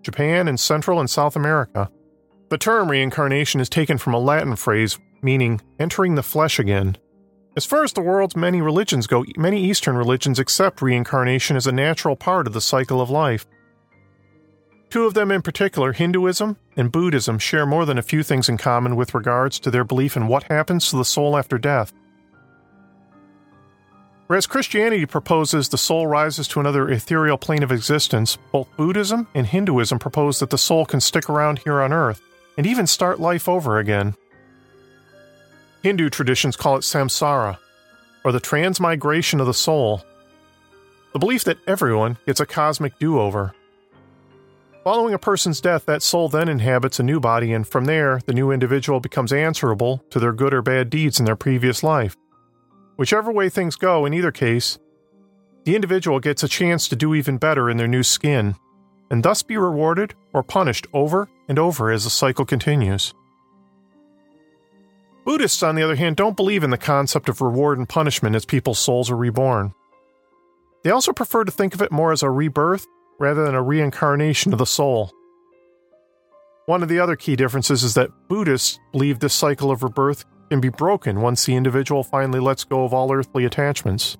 Japan, 0.00 0.48
and 0.48 0.58
Central 0.58 1.00
and 1.00 1.10
South 1.10 1.36
America. 1.36 1.90
The 2.48 2.56
term 2.58 2.90
reincarnation 2.90 3.60
is 3.60 3.68
taken 3.68 3.98
from 3.98 4.14
a 4.14 4.18
Latin 4.18 4.56
phrase 4.56 4.98
meaning 5.22 5.60
entering 5.78 6.14
the 6.14 6.22
flesh 6.22 6.58
again. 6.58 6.96
As 7.56 7.64
far 7.64 7.82
as 7.84 7.94
the 7.94 8.02
world's 8.02 8.36
many 8.36 8.60
religions 8.60 9.06
go, 9.06 9.24
many 9.38 9.64
Eastern 9.64 9.96
religions 9.96 10.38
accept 10.38 10.82
reincarnation 10.82 11.56
as 11.56 11.66
a 11.66 11.72
natural 11.72 12.14
part 12.14 12.46
of 12.46 12.52
the 12.52 12.60
cycle 12.60 13.00
of 13.00 13.08
life. 13.08 13.46
Two 14.90 15.06
of 15.06 15.14
them 15.14 15.30
in 15.30 15.40
particular, 15.40 15.92
Hinduism 15.92 16.58
and 16.76 16.92
Buddhism, 16.92 17.38
share 17.38 17.64
more 17.64 17.86
than 17.86 17.96
a 17.96 18.02
few 18.02 18.22
things 18.22 18.50
in 18.50 18.58
common 18.58 18.94
with 18.94 19.14
regards 19.14 19.58
to 19.60 19.70
their 19.70 19.84
belief 19.84 20.18
in 20.18 20.28
what 20.28 20.44
happens 20.44 20.90
to 20.90 20.96
the 20.96 21.04
soul 21.04 21.34
after 21.36 21.56
death. 21.56 21.94
Whereas 24.26 24.46
Christianity 24.46 25.06
proposes 25.06 25.68
the 25.68 25.78
soul 25.78 26.06
rises 26.06 26.48
to 26.48 26.60
another 26.60 26.90
ethereal 26.90 27.38
plane 27.38 27.62
of 27.62 27.72
existence, 27.72 28.36
both 28.52 28.68
Buddhism 28.76 29.28
and 29.34 29.46
Hinduism 29.46 29.98
propose 29.98 30.40
that 30.40 30.50
the 30.50 30.58
soul 30.58 30.84
can 30.84 31.00
stick 31.00 31.30
around 31.30 31.60
here 31.60 31.80
on 31.80 31.92
earth 31.92 32.20
and 32.58 32.66
even 32.66 32.86
start 32.86 33.18
life 33.18 33.48
over 33.48 33.78
again. 33.78 34.14
Hindu 35.86 36.10
traditions 36.10 36.56
call 36.56 36.74
it 36.74 36.80
samsara, 36.80 37.58
or 38.24 38.32
the 38.32 38.40
transmigration 38.40 39.38
of 39.38 39.46
the 39.46 39.54
soul, 39.54 40.04
the 41.12 41.20
belief 41.20 41.44
that 41.44 41.58
everyone 41.68 42.18
gets 42.26 42.40
a 42.40 42.44
cosmic 42.44 42.98
do 42.98 43.20
over. 43.20 43.54
Following 44.82 45.14
a 45.14 45.18
person's 45.20 45.60
death, 45.60 45.86
that 45.86 46.02
soul 46.02 46.28
then 46.28 46.48
inhabits 46.48 46.98
a 46.98 47.04
new 47.04 47.20
body, 47.20 47.52
and 47.52 47.68
from 47.68 47.84
there, 47.84 48.20
the 48.26 48.34
new 48.34 48.50
individual 48.50 48.98
becomes 48.98 49.32
answerable 49.32 50.02
to 50.10 50.18
their 50.18 50.32
good 50.32 50.52
or 50.52 50.60
bad 50.60 50.90
deeds 50.90 51.20
in 51.20 51.24
their 51.24 51.36
previous 51.36 51.84
life. 51.84 52.16
Whichever 52.96 53.30
way 53.30 53.48
things 53.48 53.76
go, 53.76 54.04
in 54.06 54.12
either 54.12 54.32
case, 54.32 54.80
the 55.62 55.76
individual 55.76 56.18
gets 56.18 56.42
a 56.42 56.48
chance 56.48 56.88
to 56.88 56.96
do 56.96 57.14
even 57.14 57.38
better 57.38 57.70
in 57.70 57.76
their 57.76 57.86
new 57.86 58.02
skin, 58.02 58.56
and 59.08 59.22
thus 59.22 59.44
be 59.44 59.56
rewarded 59.56 60.14
or 60.32 60.42
punished 60.42 60.88
over 60.92 61.28
and 61.48 61.60
over 61.60 61.92
as 61.92 62.02
the 62.02 62.10
cycle 62.10 62.44
continues. 62.44 63.14
Buddhists, 65.26 65.64
on 65.64 65.74
the 65.74 65.82
other 65.82 65.96
hand, 65.96 66.14
don't 66.14 66.36
believe 66.36 66.62
in 66.62 66.70
the 66.70 66.78
concept 66.78 67.28
of 67.28 67.40
reward 67.40 67.78
and 67.78 67.88
punishment 67.88 68.36
as 68.36 68.44
people's 68.44 68.78
souls 68.78 69.10
are 69.10 69.16
reborn. 69.16 69.74
They 70.84 70.90
also 70.90 71.12
prefer 71.12 71.42
to 71.42 71.50
think 71.50 71.74
of 71.74 71.82
it 71.82 71.90
more 71.90 72.12
as 72.12 72.22
a 72.22 72.30
rebirth 72.30 72.86
rather 73.18 73.44
than 73.44 73.56
a 73.56 73.62
reincarnation 73.62 74.52
of 74.52 74.60
the 74.60 74.66
soul. 74.66 75.10
One 76.66 76.80
of 76.80 76.88
the 76.88 77.00
other 77.00 77.16
key 77.16 77.34
differences 77.34 77.82
is 77.82 77.94
that 77.94 78.12
Buddhists 78.28 78.78
believe 78.92 79.18
this 79.18 79.34
cycle 79.34 79.72
of 79.72 79.82
rebirth 79.82 80.24
can 80.48 80.60
be 80.60 80.68
broken 80.68 81.20
once 81.20 81.44
the 81.44 81.56
individual 81.56 82.04
finally 82.04 82.38
lets 82.38 82.62
go 82.62 82.84
of 82.84 82.94
all 82.94 83.12
earthly 83.12 83.44
attachments. 83.44 84.16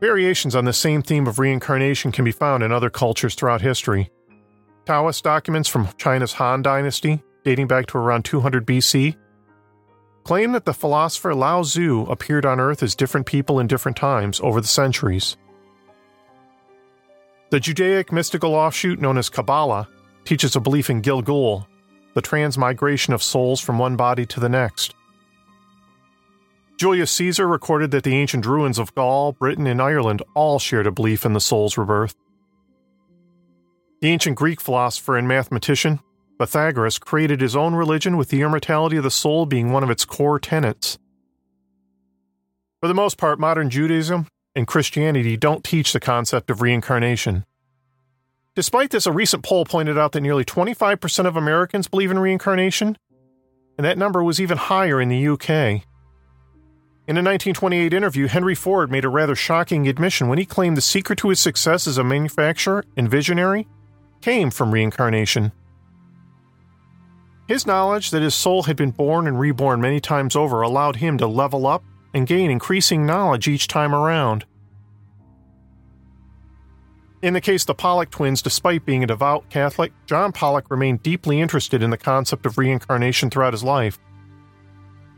Variations 0.00 0.56
on 0.56 0.64
the 0.64 0.72
same 0.72 1.02
theme 1.02 1.28
of 1.28 1.38
reincarnation 1.38 2.10
can 2.10 2.24
be 2.24 2.32
found 2.32 2.64
in 2.64 2.72
other 2.72 2.90
cultures 2.90 3.36
throughout 3.36 3.60
history. 3.60 4.10
Taoist 4.84 5.22
documents 5.22 5.68
from 5.68 5.88
China's 5.96 6.32
Han 6.32 6.62
Dynasty, 6.62 7.22
dating 7.44 7.68
back 7.68 7.86
to 7.86 7.98
around 7.98 8.24
200 8.24 8.66
BC, 8.66 9.16
claim 10.24 10.52
that 10.52 10.64
the 10.64 10.74
philosopher 10.74 11.34
Lao 11.34 11.62
Tzu 11.62 12.06
appeared 12.08 12.46
on 12.46 12.60
Earth 12.60 12.82
as 12.82 12.94
different 12.94 13.26
people 13.26 13.58
in 13.58 13.66
different 13.66 13.96
times 13.96 14.40
over 14.42 14.60
the 14.60 14.68
centuries. 14.68 15.36
The 17.50 17.60
Judaic 17.60 18.12
mystical 18.12 18.54
offshoot 18.54 19.00
known 19.00 19.18
as 19.18 19.28
Kabbalah 19.28 19.88
teaches 20.24 20.56
a 20.56 20.60
belief 20.60 20.88
in 20.88 21.02
Gilgul, 21.02 21.66
the 22.14 22.22
transmigration 22.22 23.12
of 23.12 23.22
souls 23.22 23.60
from 23.60 23.78
one 23.78 23.96
body 23.96 24.24
to 24.26 24.40
the 24.40 24.48
next. 24.48 24.94
Julius 26.78 27.10
Caesar 27.12 27.46
recorded 27.46 27.90
that 27.90 28.04
the 28.04 28.16
ancient 28.16 28.46
ruins 28.46 28.78
of 28.78 28.94
Gaul, 28.94 29.32
Britain, 29.32 29.66
and 29.66 29.80
Ireland 29.80 30.22
all 30.34 30.58
shared 30.58 30.86
a 30.86 30.90
belief 30.90 31.24
in 31.24 31.32
the 31.32 31.40
soul's 31.40 31.76
rebirth. 31.76 32.14
The 34.00 34.08
ancient 34.08 34.36
Greek 34.36 34.60
philosopher 34.60 35.16
and 35.16 35.28
mathematician, 35.28 36.00
Pythagoras, 36.42 36.98
created 36.98 37.40
his 37.40 37.54
own 37.54 37.76
religion 37.76 38.16
with 38.16 38.30
the 38.30 38.42
immortality 38.42 38.96
of 38.96 39.04
the 39.04 39.12
soul 39.12 39.46
being 39.46 39.70
one 39.70 39.84
of 39.84 39.90
its 39.90 40.04
core 40.04 40.40
tenets. 40.40 40.98
For 42.80 42.88
the 42.88 42.94
most 42.94 43.16
part, 43.16 43.38
modern 43.38 43.70
Judaism 43.70 44.26
and 44.56 44.66
Christianity 44.66 45.36
don't 45.36 45.62
teach 45.62 45.92
the 45.92 46.00
concept 46.00 46.50
of 46.50 46.60
reincarnation. 46.60 47.44
Despite 48.56 48.90
this, 48.90 49.06
a 49.06 49.12
recent 49.12 49.44
poll 49.44 49.64
pointed 49.64 49.96
out 49.96 50.10
that 50.12 50.20
nearly 50.20 50.44
25% 50.44 51.26
of 51.26 51.36
Americans 51.36 51.86
believe 51.86 52.10
in 52.10 52.18
reincarnation, 52.18 52.98
and 53.78 53.84
that 53.84 53.96
number 53.96 54.20
was 54.24 54.40
even 54.40 54.58
higher 54.58 55.00
in 55.00 55.10
the 55.10 55.28
UK. 55.28 55.84
In 57.06 57.16
a 57.16 57.22
1928 57.22 57.94
interview, 57.94 58.26
Henry 58.26 58.56
Ford 58.56 58.90
made 58.90 59.04
a 59.04 59.08
rather 59.08 59.36
shocking 59.36 59.86
admission 59.86 60.26
when 60.26 60.38
he 60.38 60.44
claimed 60.44 60.76
the 60.76 60.80
secret 60.80 61.20
to 61.20 61.28
his 61.28 61.38
success 61.38 61.86
as 61.86 61.98
a 61.98 62.04
manufacturer 62.04 62.84
and 62.96 63.08
visionary 63.08 63.68
came 64.20 64.50
from 64.50 64.72
reincarnation. 64.72 65.52
His 67.52 67.66
knowledge 67.66 68.12
that 68.12 68.22
his 68.22 68.34
soul 68.34 68.62
had 68.62 68.76
been 68.76 68.92
born 68.92 69.26
and 69.26 69.38
reborn 69.38 69.82
many 69.82 70.00
times 70.00 70.34
over 70.34 70.62
allowed 70.62 70.96
him 70.96 71.18
to 71.18 71.26
level 71.26 71.66
up 71.66 71.84
and 72.14 72.26
gain 72.26 72.50
increasing 72.50 73.04
knowledge 73.04 73.46
each 73.46 73.68
time 73.68 73.94
around. 73.94 74.46
In 77.20 77.34
the 77.34 77.42
case 77.42 77.64
of 77.64 77.66
the 77.66 77.74
Pollock 77.74 78.08
twins, 78.08 78.40
despite 78.40 78.86
being 78.86 79.04
a 79.04 79.06
devout 79.06 79.50
Catholic, 79.50 79.92
John 80.06 80.32
Pollock 80.32 80.70
remained 80.70 81.02
deeply 81.02 81.42
interested 81.42 81.82
in 81.82 81.90
the 81.90 81.98
concept 81.98 82.46
of 82.46 82.56
reincarnation 82.56 83.28
throughout 83.28 83.52
his 83.52 83.62
life 83.62 83.98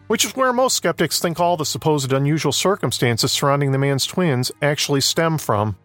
which 0.06 0.24
is 0.24 0.36
where 0.36 0.52
most 0.52 0.76
skeptics 0.76 1.18
think 1.18 1.40
all 1.40 1.56
the 1.56 1.64
supposed 1.64 2.12
unusual 2.12 2.52
circumstances 2.52 3.32
surrounding 3.32 3.72
the 3.72 3.78
man's 3.78 4.06
twins 4.06 4.52
actually 4.60 5.00
stem 5.00 5.38
from. 5.38 5.76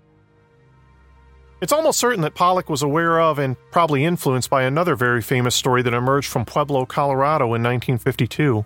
It's 1.61 1.73
almost 1.73 1.99
certain 1.99 2.21
that 2.21 2.35
Pollock 2.35 2.69
was 2.69 2.81
aware 2.81 3.19
of 3.19 3.37
and 3.37 3.57
probably 3.71 4.05
influenced 4.05 4.49
by 4.49 4.63
another 4.63 4.95
very 4.95 5.21
famous 5.21 5.55
story 5.55 5.81
that 5.81 5.93
emerged 5.93 6.29
from 6.29 6.45
Pueblo, 6.45 6.85
Colorado 6.85 7.45
in 7.45 7.63
1952. 7.63 8.65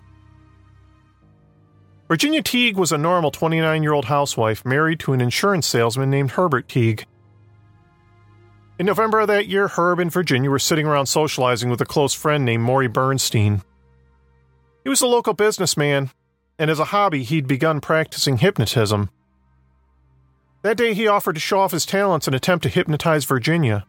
Virginia 2.08 2.44
Teague 2.44 2.78
was 2.78 2.92
a 2.92 2.98
normal 2.98 3.32
29 3.32 3.82
year 3.82 3.94
old 3.94 4.06
housewife 4.06 4.64
married 4.64 5.00
to 5.00 5.14
an 5.14 5.22
insurance 5.22 5.66
salesman 5.66 6.12
named 6.12 6.32
Herbert 6.32 6.68
Teague. 6.70 7.06
In 8.78 8.86
November 8.86 9.22
of 9.22 9.28
that 9.28 9.48
year, 9.48 9.68
Herb 9.68 10.00
and 10.00 10.12
Virginia 10.12 10.50
were 10.50 10.60
sitting 10.60 10.86
around 10.86 11.08
socializing 11.08 11.70
with 11.70 11.82
a 11.82 11.86
close 11.86 12.14
friend 12.14 12.46
named 12.46 12.64
Morey 12.64 12.88
Bernstein. 12.88 13.64
He 14.84 14.90
was 14.90 15.02
a 15.02 15.08
local 15.08 15.34
businessman, 15.34 16.12
and 16.60 16.70
as 16.70 16.80
a 16.80 16.86
hobby, 16.86 17.24
he'd 17.24 17.48
begun 17.48 17.82
practicing 17.82 18.38
hypnotism. 18.38 19.10
That 20.64 20.78
day, 20.78 20.94
he 20.94 21.08
offered 21.08 21.34
to 21.34 21.42
show 21.42 21.60
off 21.60 21.72
his 21.72 21.86
talents 21.86 22.26
and 22.26 22.36
attempt 22.36 22.64
to 22.64 22.70
hypnotize 22.70 23.26
Virginia. 23.26 23.86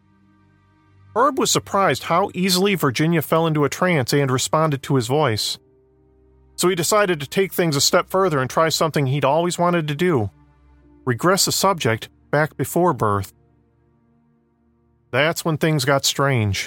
Herb 1.17 1.39
was 1.39 1.51
surprised 1.51 2.05
how 2.05 2.31
easily 2.35 2.75
Virginia 2.75 3.23
fell 3.23 3.47
into 3.47 3.65
a 3.65 3.69
trance 3.69 4.13
and 4.13 4.31
responded 4.31 4.83
to 4.83 4.97
his 4.97 5.07
voice. 5.07 5.59
So 6.57 6.69
he 6.69 6.75
decided 6.75 7.21
to 7.21 7.29
take 7.29 7.53
things 7.53 7.77
a 7.77 7.81
step 7.81 8.09
further 8.09 8.41
and 8.41 8.51
try 8.51 8.69
something 8.69 9.07
he'd 9.07 9.25
always 9.25 9.59
wanted 9.59 9.89
to 9.89 9.95
do 9.95 10.31
regress 11.05 11.47
a 11.47 11.53
subject 11.53 12.09
back 12.31 12.57
before 12.57 12.95
birth. 12.95 13.35
That's 15.11 15.45
when 15.45 15.59
things 15.59 15.85
got 15.85 16.05
strange. 16.05 16.67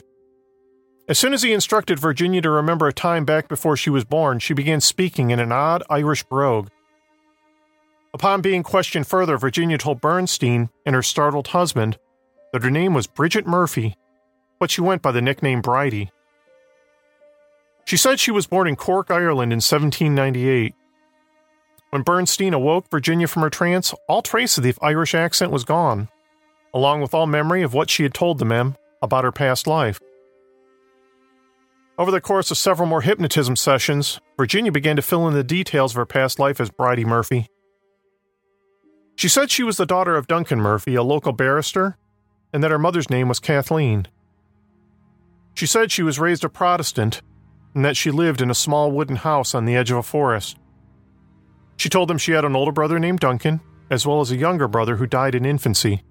As 1.10 1.18
soon 1.18 1.34
as 1.34 1.42
he 1.42 1.54
instructed 1.54 2.00
Virginia 2.00 2.42
to 2.42 2.50
remember 2.50 2.88
a 2.88 2.94
time 2.94 3.26
back 3.26 3.48
before 3.48 3.76
she 3.76 3.90
was 3.90 4.06
born, 4.06 4.40
she 4.40 4.54
began 4.54 4.80
speaking 4.80 5.32
in 5.32 5.40
an 5.40 5.52
odd 5.52 5.82
Irish 5.90 6.24
brogue. 6.24 6.70
Upon 8.18 8.42
being 8.42 8.64
questioned 8.64 9.06
further, 9.06 9.38
Virginia 9.38 9.78
told 9.78 10.02
Bernstein 10.02 10.72
and 10.88 10.96
her 10.96 11.04
startled 11.04 11.50
husband 11.50 12.00
that 12.52 12.64
her 12.64 12.72
name 12.72 12.96
was 12.96 13.06
Bridget 13.06 13.46
Murphy, 13.46 13.96
but 14.60 14.72
she 14.72 14.82
went 14.82 15.04
by 15.04 15.12
the 15.12 15.22
nickname 15.22 15.62
Bridey. 15.62 16.10
She 17.86 17.96
said 17.96 18.20
she 18.20 18.32
was 18.32 18.48
born 18.48 18.68
in 18.68 18.76
Cork, 18.76 19.12
Ireland 19.12 19.54
in 19.54 19.58
1798. 19.58 20.74
When 21.92 22.02
Bernstein 22.02 22.56
awoke 22.56 22.90
Virginia 22.90 23.28
from 23.28 23.44
her 23.44 23.52
trance, 23.52 23.94
all 24.10 24.24
trace 24.24 24.58
of 24.58 24.64
the 24.64 24.74
Irish 24.82 25.14
accent 25.14 25.52
was 25.52 25.64
gone, 25.64 26.10
along 26.74 27.02
with 27.02 27.14
all 27.14 27.28
memory 27.28 27.62
of 27.62 27.76
what 27.76 27.92
she 27.92 28.02
had 28.02 28.16
told 28.16 28.40
the 28.40 28.46
men 28.46 28.78
about 29.00 29.26
her 29.26 29.32
past 29.32 29.68
life. 29.68 30.00
Over 32.00 32.10
the 32.10 32.20
course 32.20 32.50
of 32.50 32.58
several 32.58 32.88
more 32.88 33.02
hypnotism 33.02 33.56
sessions, 33.56 34.20
Virginia 34.38 34.72
began 34.72 34.96
to 34.96 35.04
fill 35.04 35.28
in 35.28 35.36
the 35.36 35.44
details 35.44 35.92
of 35.92 35.98
her 35.98 36.08
past 36.08 36.40
life 36.40 36.60
as 36.60 36.72
Bridey 36.72 37.06
Murphy. 37.06 37.48
She 39.18 39.28
said 39.28 39.52
she 39.52 39.64
was 39.64 39.78
the 39.78 39.86
daughter 39.86 40.16
of 40.16 40.28
Duncan 40.28 40.62
Murphy, 40.62 40.96
a 40.96 41.04
local 41.04 41.34
barrister, 41.34 41.98
and 42.54 42.64
that 42.64 42.72
her 42.72 42.80
mother's 42.80 43.10
name 43.10 43.28
was 43.28 43.40
Kathleen. 43.40 44.08
She 45.56 45.66
said 45.66 45.92
she 45.92 46.04
was 46.04 46.20
raised 46.20 46.44
a 46.44 46.50
Protestant 46.50 47.22
and 47.74 47.84
that 47.84 47.98
she 47.98 48.12
lived 48.12 48.42
in 48.42 48.50
a 48.50 48.56
small 48.56 48.92
wooden 48.92 49.18
house 49.18 49.54
on 49.54 49.66
the 49.66 49.76
edge 49.76 49.92
of 49.92 49.98
a 49.98 50.04
forest. 50.04 50.58
She 51.78 51.90
told 51.90 52.10
them 52.10 52.18
she 52.18 52.32
had 52.32 52.46
an 52.46 52.56
older 52.56 52.72
brother 52.72 53.00
named 53.00 53.20
Duncan, 53.20 53.60
as 53.90 54.06
well 54.06 54.22
as 54.22 54.32
a 54.32 54.38
younger 54.38 54.68
brother 54.68 54.98
who 54.98 55.06
died 55.08 55.36
in 55.36 55.46
infancy. 55.46 56.04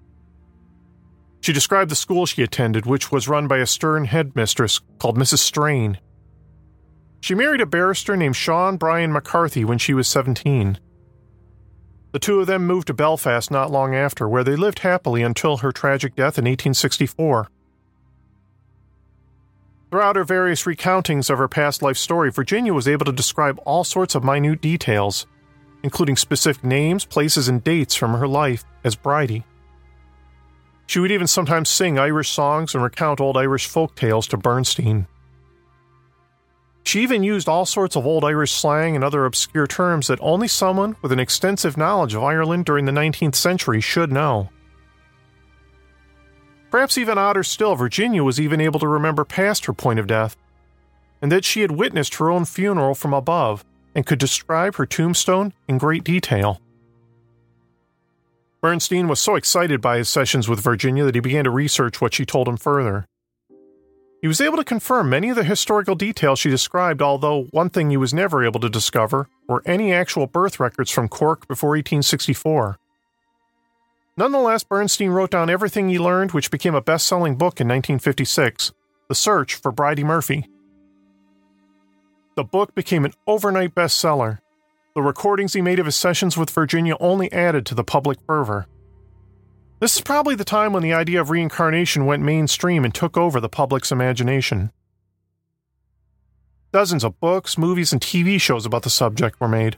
She 1.41 1.53
described 1.53 1.91
the 1.91 1.95
school 1.95 2.25
she 2.25 2.43
attended, 2.43 2.85
which 2.85 3.11
was 3.11 3.27
run 3.27 3.47
by 3.47 3.59
a 3.59 3.65
stern 3.65 4.05
headmistress 4.05 4.79
called 4.99 5.17
Mrs. 5.17 5.39
Strain. 5.39 5.97
She 7.21 7.35
married 7.35 7.61
a 7.61 7.65
barrister 7.65 8.17
named 8.17 8.35
Sean 8.35 8.77
Brian 8.77 9.11
McCarthy 9.11 9.65
when 9.65 9.77
she 9.77 9.93
was 9.93 10.07
17. 10.07 10.77
The 12.11 12.19
two 12.19 12.39
of 12.39 12.47
them 12.47 12.65
moved 12.65 12.87
to 12.87 12.93
Belfast 12.93 13.51
not 13.51 13.71
long 13.71 13.93
after, 13.93 14.27
where 14.27 14.43
they 14.43 14.55
lived 14.55 14.79
happily 14.79 15.21
until 15.21 15.57
her 15.57 15.71
tragic 15.71 16.15
death 16.15 16.37
in 16.37 16.45
1864. 16.45 17.49
Throughout 19.89 20.15
her 20.15 20.23
various 20.23 20.63
recountings 20.63 21.29
of 21.29 21.37
her 21.37 21.47
past 21.47 21.81
life 21.81 21.97
story, 21.97 22.31
Virginia 22.31 22.73
was 22.73 22.87
able 22.87 23.05
to 23.05 23.11
describe 23.11 23.59
all 23.65 23.83
sorts 23.83 24.15
of 24.15 24.23
minute 24.23 24.61
details, 24.61 25.25
including 25.83 26.17
specific 26.17 26.63
names, 26.63 27.05
places, 27.05 27.47
and 27.47 27.63
dates 27.63 27.95
from 27.95 28.13
her 28.13 28.27
life 28.27 28.65
as 28.83 28.95
Bridey. 28.95 29.43
She 30.87 30.99
would 30.99 31.11
even 31.11 31.27
sometimes 31.27 31.69
sing 31.69 31.99
Irish 31.99 32.29
songs 32.29 32.73
and 32.73 32.83
recount 32.83 33.19
old 33.19 33.37
Irish 33.37 33.67
folk 33.67 33.95
tales 33.95 34.27
to 34.27 34.37
Bernstein. 34.37 35.07
She 36.87 37.03
even 37.03 37.21
used 37.21 37.49
all 37.49 37.65
sorts 37.65 37.97
of 37.97 38.07
old 38.07 38.23
Irish 38.23 38.53
slang 38.53 38.95
and 38.95 39.03
other 39.03 39.25
obscure 39.25 39.67
terms 39.67 40.07
that 40.07 40.19
only 40.21 40.47
someone 40.47 40.95
with 41.01 41.11
an 41.11 41.19
extensive 41.19 41.75
knowledge 41.75 42.13
of 42.13 42.23
Ireland 42.23 42.63
during 42.63 42.85
the 42.85 42.93
19th 42.93 43.35
century 43.35 43.81
should 43.81 44.09
know. 44.09 44.51
Perhaps 46.71 46.97
even 46.97 47.17
odder 47.17 47.43
still, 47.43 47.75
Virginia 47.75 48.23
was 48.23 48.39
even 48.39 48.61
able 48.61 48.79
to 48.79 48.87
remember 48.87 49.25
past 49.25 49.65
her 49.65 49.73
point 49.73 49.99
of 49.99 50.07
death, 50.07 50.37
and 51.21 51.29
that 51.29 51.43
she 51.43 51.59
had 51.59 51.71
witnessed 51.71 52.15
her 52.15 52.31
own 52.31 52.45
funeral 52.45 52.95
from 52.95 53.13
above 53.13 53.65
and 53.93 54.05
could 54.05 54.17
describe 54.17 54.75
her 54.75 54.85
tombstone 54.85 55.51
in 55.67 55.77
great 55.77 56.05
detail. 56.05 56.61
Bernstein 58.61 59.09
was 59.09 59.19
so 59.19 59.35
excited 59.35 59.81
by 59.81 59.97
his 59.97 60.07
sessions 60.07 60.47
with 60.47 60.61
Virginia 60.61 61.03
that 61.03 61.15
he 61.15 61.19
began 61.19 61.43
to 61.43 61.51
research 61.51 61.99
what 61.99 62.13
she 62.13 62.25
told 62.25 62.47
him 62.47 62.55
further. 62.55 63.09
He 64.21 64.27
was 64.27 64.41
able 64.41 64.57
to 64.57 64.63
confirm 64.63 65.09
many 65.09 65.29
of 65.29 65.35
the 65.35 65.43
historical 65.43 65.93
details 65.93 66.39
she 66.39 66.49
described, 66.49 67.01
although 67.01 67.43
one 67.51 67.69
thing 67.69 67.89
he 67.91 67.97
was 67.97 68.13
never 68.13 68.43
able 68.43 68.59
to 68.61 68.69
discover 68.69 69.29
were 69.47 69.61
any 69.65 69.93
actual 69.93 70.25
birth 70.25 70.59
records 70.59 70.89
from 70.89 71.07
Cork 71.07 71.47
before 71.47 71.71
1864. 71.71 72.79
Nonetheless, 74.17 74.63
Bernstein 74.63 75.11
wrote 75.11 75.29
down 75.29 75.51
everything 75.51 75.87
he 75.87 75.99
learned, 75.99 76.31
which 76.31 76.49
became 76.49 76.73
a 76.73 76.81
best 76.81 77.07
selling 77.07 77.35
book 77.35 77.61
in 77.61 77.67
1956 77.67 78.71
The 79.07 79.15
Search 79.15 79.53
for 79.53 79.71
Bridey 79.71 80.03
Murphy. 80.03 80.47
The 82.35 82.43
book 82.43 82.73
became 82.73 83.05
an 83.05 83.13
overnight 83.27 83.75
bestseller. 83.75 84.39
The 84.95 85.03
recordings 85.03 85.53
he 85.53 85.61
made 85.61 85.77
of 85.77 85.85
his 85.85 85.95
sessions 85.95 86.35
with 86.35 86.49
Virginia 86.49 86.95
only 86.99 87.31
added 87.31 87.67
to 87.67 87.75
the 87.75 87.83
public 87.83 88.17
fervor. 88.25 88.65
This 89.79 89.95
is 89.95 90.01
probably 90.01 90.33
the 90.33 90.43
time 90.43 90.73
when 90.73 90.81
the 90.81 90.93
idea 90.93 91.21
of 91.21 91.29
reincarnation 91.29 92.07
went 92.07 92.23
mainstream 92.23 92.83
and 92.83 92.93
took 92.93 93.15
over 93.15 93.39
the 93.39 93.49
public's 93.49 93.91
imagination. 93.91 94.71
Dozens 96.71 97.03
of 97.03 97.19
books, 97.19 97.59
movies, 97.59 97.93
and 97.93 98.01
TV 98.01 98.41
shows 98.41 98.65
about 98.65 98.81
the 98.81 98.89
subject 98.89 99.39
were 99.39 99.47
made. 99.47 99.77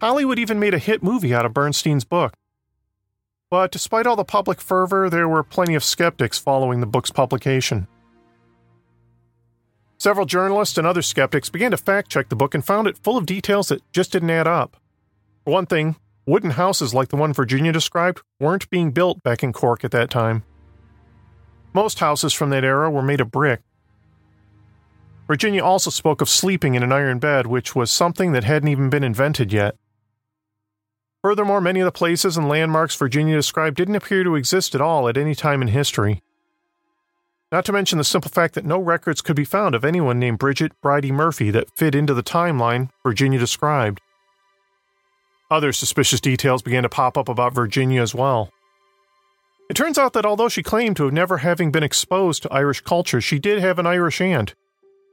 Hollywood 0.00 0.38
even 0.38 0.60
made 0.60 0.72
a 0.72 0.78
hit 0.78 1.02
movie 1.02 1.34
out 1.34 1.44
of 1.44 1.52
Bernstein's 1.52 2.04
book. 2.04 2.34
But 3.50 3.72
despite 3.72 4.06
all 4.06 4.16
the 4.16 4.24
public 4.24 4.60
fervor, 4.60 5.10
there 5.10 5.28
were 5.28 5.42
plenty 5.42 5.74
of 5.74 5.82
skeptics 5.82 6.38
following 6.38 6.80
the 6.80 6.86
book's 6.86 7.10
publication. 7.10 7.88
Several 9.98 10.26
journalists 10.26 10.78
and 10.78 10.86
other 10.86 11.02
skeptics 11.02 11.48
began 11.48 11.72
to 11.72 11.76
fact 11.76 12.10
check 12.10 12.28
the 12.28 12.36
book 12.36 12.54
and 12.54 12.64
found 12.64 12.86
it 12.86 12.98
full 12.98 13.16
of 13.16 13.26
details 13.26 13.68
that 13.68 13.82
just 13.92 14.12
didn't 14.12 14.30
add 14.30 14.46
up. 14.46 14.76
For 15.44 15.52
one 15.52 15.66
thing, 15.66 15.96
wooden 16.26 16.50
houses 16.50 16.92
like 16.92 17.08
the 17.08 17.16
one 17.16 17.32
Virginia 17.32 17.72
described 17.72 18.20
weren't 18.40 18.68
being 18.68 18.90
built 18.90 19.22
back 19.22 19.42
in 19.42 19.52
Cork 19.52 19.84
at 19.84 19.92
that 19.92 20.10
time. 20.10 20.42
Most 21.72 22.00
houses 22.00 22.32
from 22.32 22.50
that 22.50 22.64
era 22.64 22.90
were 22.90 23.02
made 23.02 23.20
of 23.20 23.30
brick. 23.30 23.60
Virginia 25.26 25.62
also 25.62 25.90
spoke 25.90 26.20
of 26.20 26.28
sleeping 26.28 26.74
in 26.74 26.82
an 26.82 26.92
iron 26.92 27.18
bed, 27.18 27.46
which 27.46 27.74
was 27.74 27.90
something 27.90 28.32
that 28.32 28.44
hadn't 28.44 28.68
even 28.68 28.90
been 28.90 29.04
invented 29.04 29.52
yet. 29.52 29.76
Furthermore, 31.22 31.60
many 31.60 31.80
of 31.80 31.84
the 31.84 31.92
places 31.92 32.36
and 32.36 32.48
landmarks 32.48 32.94
Virginia 32.94 33.34
described 33.34 33.76
didn't 33.76 33.96
appear 33.96 34.22
to 34.22 34.36
exist 34.36 34.74
at 34.74 34.80
all 34.80 35.08
at 35.08 35.16
any 35.16 35.34
time 35.34 35.62
in 35.62 35.68
history. 35.68 36.22
Not 37.50 37.64
to 37.64 37.72
mention 37.72 37.98
the 37.98 38.04
simple 38.04 38.30
fact 38.30 38.54
that 38.54 38.64
no 38.64 38.78
records 38.78 39.20
could 39.20 39.36
be 39.36 39.44
found 39.44 39.74
of 39.74 39.84
anyone 39.84 40.18
named 40.18 40.38
Bridget 40.38 40.72
Bridey 40.80 41.12
Murphy 41.12 41.50
that 41.50 41.76
fit 41.76 41.94
into 41.94 42.14
the 42.14 42.22
timeline 42.22 42.90
Virginia 43.02 43.38
described. 43.38 44.00
Other 45.48 45.72
suspicious 45.72 46.20
details 46.20 46.62
began 46.62 46.82
to 46.82 46.88
pop 46.88 47.16
up 47.16 47.28
about 47.28 47.54
Virginia 47.54 48.02
as 48.02 48.12
well. 48.12 48.50
It 49.70 49.74
turns 49.74 49.96
out 49.96 50.12
that 50.14 50.26
although 50.26 50.48
she 50.48 50.62
claimed 50.62 50.96
to 50.96 51.04
have 51.04 51.12
never 51.12 51.38
having 51.38 51.70
been 51.70 51.84
exposed 51.84 52.42
to 52.42 52.52
Irish 52.52 52.80
culture, 52.80 53.20
she 53.20 53.38
did 53.38 53.60
have 53.60 53.78
an 53.78 53.86
Irish 53.86 54.20
aunt, 54.20 54.56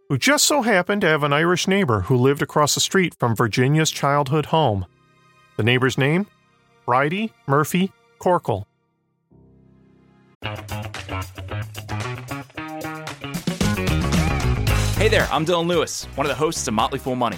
who 0.09 0.17
just 0.17 0.45
so 0.45 0.63
happened 0.63 1.01
to 1.01 1.07
have 1.07 1.21
an 1.21 1.33
Irish 1.33 1.67
neighbor 1.67 2.01
who 2.01 2.15
lived 2.15 2.41
across 2.41 2.73
the 2.73 2.81
street 2.81 3.15
from 3.19 3.35
Virginia's 3.35 3.91
childhood 3.91 4.47
home. 4.47 4.87
The 5.57 5.63
neighbor's 5.63 5.99
name? 5.99 6.25
Bridey 6.87 7.31
Murphy 7.45 7.91
Corkle. 8.19 8.65
Hey 14.97 15.09
there, 15.09 15.27
I'm 15.31 15.45
Dylan 15.45 15.67
Lewis, 15.67 16.05
one 16.15 16.25
of 16.25 16.29
the 16.29 16.35
hosts 16.35 16.67
of 16.67 16.73
Motley 16.73 16.97
Fool 16.97 17.15
Money. 17.15 17.37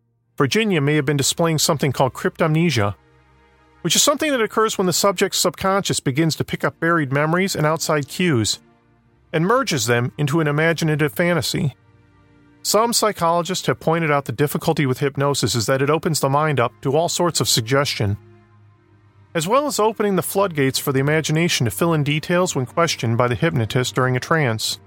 Virginia 0.41 0.81
may 0.81 0.95
have 0.95 1.05
been 1.05 1.17
displaying 1.17 1.59
something 1.59 1.91
called 1.91 2.13
cryptomnesia, 2.13 2.95
which 3.83 3.95
is 3.95 4.01
something 4.01 4.31
that 4.31 4.41
occurs 4.41 4.75
when 4.75 4.87
the 4.87 4.91
subject's 4.91 5.37
subconscious 5.37 5.99
begins 5.99 6.35
to 6.35 6.43
pick 6.43 6.63
up 6.63 6.79
buried 6.79 7.13
memories 7.13 7.55
and 7.55 7.63
outside 7.63 8.07
cues 8.07 8.59
and 9.31 9.45
merges 9.45 9.85
them 9.85 10.11
into 10.17 10.39
an 10.39 10.47
imaginative 10.47 11.13
fantasy. 11.13 11.75
Some 12.63 12.91
psychologists 12.91 13.67
have 13.67 13.79
pointed 13.79 14.09
out 14.09 14.25
the 14.25 14.31
difficulty 14.31 14.87
with 14.87 14.97
hypnosis 14.97 15.53
is 15.53 15.67
that 15.67 15.83
it 15.83 15.91
opens 15.91 16.21
the 16.21 16.27
mind 16.27 16.59
up 16.59 16.73
to 16.81 16.97
all 16.97 17.07
sorts 17.07 17.39
of 17.39 17.47
suggestion, 17.47 18.17
as 19.35 19.47
well 19.47 19.67
as 19.67 19.79
opening 19.79 20.15
the 20.15 20.23
floodgates 20.23 20.79
for 20.79 20.91
the 20.91 21.01
imagination 21.01 21.65
to 21.65 21.71
fill 21.71 21.93
in 21.93 22.03
details 22.03 22.55
when 22.55 22.65
questioned 22.65 23.15
by 23.15 23.27
the 23.27 23.35
hypnotist 23.35 23.93
during 23.93 24.17
a 24.17 24.19
trance. 24.19 24.79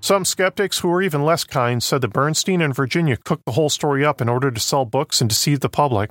Some 0.00 0.24
skeptics 0.24 0.78
who 0.78 0.88
were 0.88 1.02
even 1.02 1.24
less 1.24 1.44
kind 1.44 1.82
said 1.82 2.00
that 2.00 2.12
Bernstein 2.12 2.62
and 2.62 2.74
Virginia 2.74 3.16
cooked 3.16 3.44
the 3.44 3.52
whole 3.52 3.68
story 3.68 4.04
up 4.04 4.20
in 4.20 4.28
order 4.28 4.50
to 4.50 4.60
sell 4.60 4.84
books 4.84 5.20
and 5.20 5.28
deceive 5.28 5.60
the 5.60 5.68
public. 5.68 6.10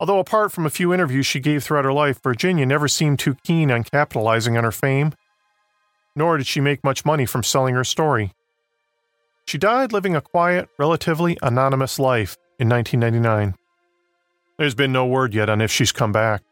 Although, 0.00 0.20
apart 0.20 0.52
from 0.52 0.64
a 0.64 0.70
few 0.70 0.94
interviews 0.94 1.26
she 1.26 1.40
gave 1.40 1.64
throughout 1.64 1.84
her 1.84 1.92
life, 1.92 2.22
Virginia 2.22 2.64
never 2.64 2.86
seemed 2.86 3.18
too 3.18 3.36
keen 3.44 3.70
on 3.70 3.82
capitalizing 3.82 4.56
on 4.56 4.64
her 4.64 4.72
fame 4.72 5.12
nor 6.18 6.36
did 6.36 6.46
she 6.46 6.60
make 6.60 6.82
much 6.82 7.04
money 7.04 7.24
from 7.24 7.44
selling 7.44 7.76
her 7.76 7.84
story. 7.84 8.32
She 9.46 9.56
died 9.56 9.92
living 9.92 10.16
a 10.16 10.20
quiet, 10.20 10.68
relatively 10.78 11.38
anonymous 11.40 11.98
life 11.98 12.36
in 12.58 12.68
1999. 12.68 13.54
There's 14.58 14.74
been 14.74 14.92
no 14.92 15.06
word 15.06 15.32
yet 15.32 15.48
on 15.48 15.60
if 15.60 15.70
she's 15.70 15.92
come 15.92 16.12
back. 16.12 16.42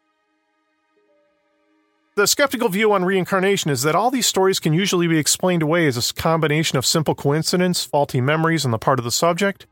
The 2.17 2.27
skeptical 2.27 2.71
view 2.71 2.95
on 2.95 3.05
reincarnation 3.05 3.71
is 3.71 3.83
that 3.83 3.95
all 3.95 4.11
these 4.11 4.27
stories 4.27 4.59
can 4.59 4.73
usually 4.73 5.07
be 5.07 5.19
explained 5.19 5.63
away 5.63 5.87
as 5.87 5.99
a 5.99 6.15
combination 6.15 6.79
of 6.79 6.87
simple 6.87 7.15
coincidence, 7.15 7.85
faulty 7.85 8.23
memories 8.23 8.65
on 8.65 8.71
the 8.71 8.79
part 8.79 8.99
of 8.99 9.05
the 9.05 9.11
subject, 9.11 9.67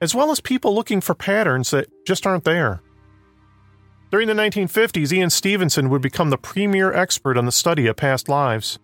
as 0.00 0.12
well 0.12 0.32
as 0.32 0.40
people 0.40 0.74
looking 0.74 1.00
for 1.00 1.14
patterns 1.14 1.70
that 1.70 1.86
just 2.04 2.26
aren't 2.26 2.42
there. 2.42 2.82
During 4.10 4.26
the 4.26 4.34
1950s, 4.34 5.12
Ian 5.12 5.30
Stevenson 5.30 5.88
would 5.88 6.02
become 6.02 6.30
the 6.30 6.36
premier 6.36 6.92
expert 6.92 7.38
on 7.38 7.46
the 7.46 7.52
study 7.52 7.86
of 7.86 7.94
past 7.94 8.28
lives. 8.28 8.80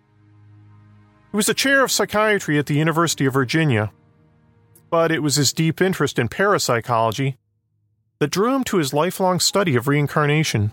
He 1.33 1.37
was 1.37 1.47
the 1.47 1.55
chair 1.55 1.83
of 1.83 1.91
psychiatry 1.91 2.61
at 2.61 2.67
the 2.67 2.77
University 2.77 3.27
of 3.27 3.35
Virginia, 3.35 3.91
but 4.89 5.11
it 5.11 5.21
was 5.21 5.35
his 5.35 5.53
deep 5.53 5.81
interest 5.81 6.17
in 6.17 6.29
parapsychology 6.29 7.39
that 8.21 8.31
drew 8.31 8.55
him 8.55 8.63
to 8.65 8.77
his 8.77 8.95
lifelong 8.95 9.41
study 9.41 9.75
of 9.75 9.89
reincarnation. 9.89 10.73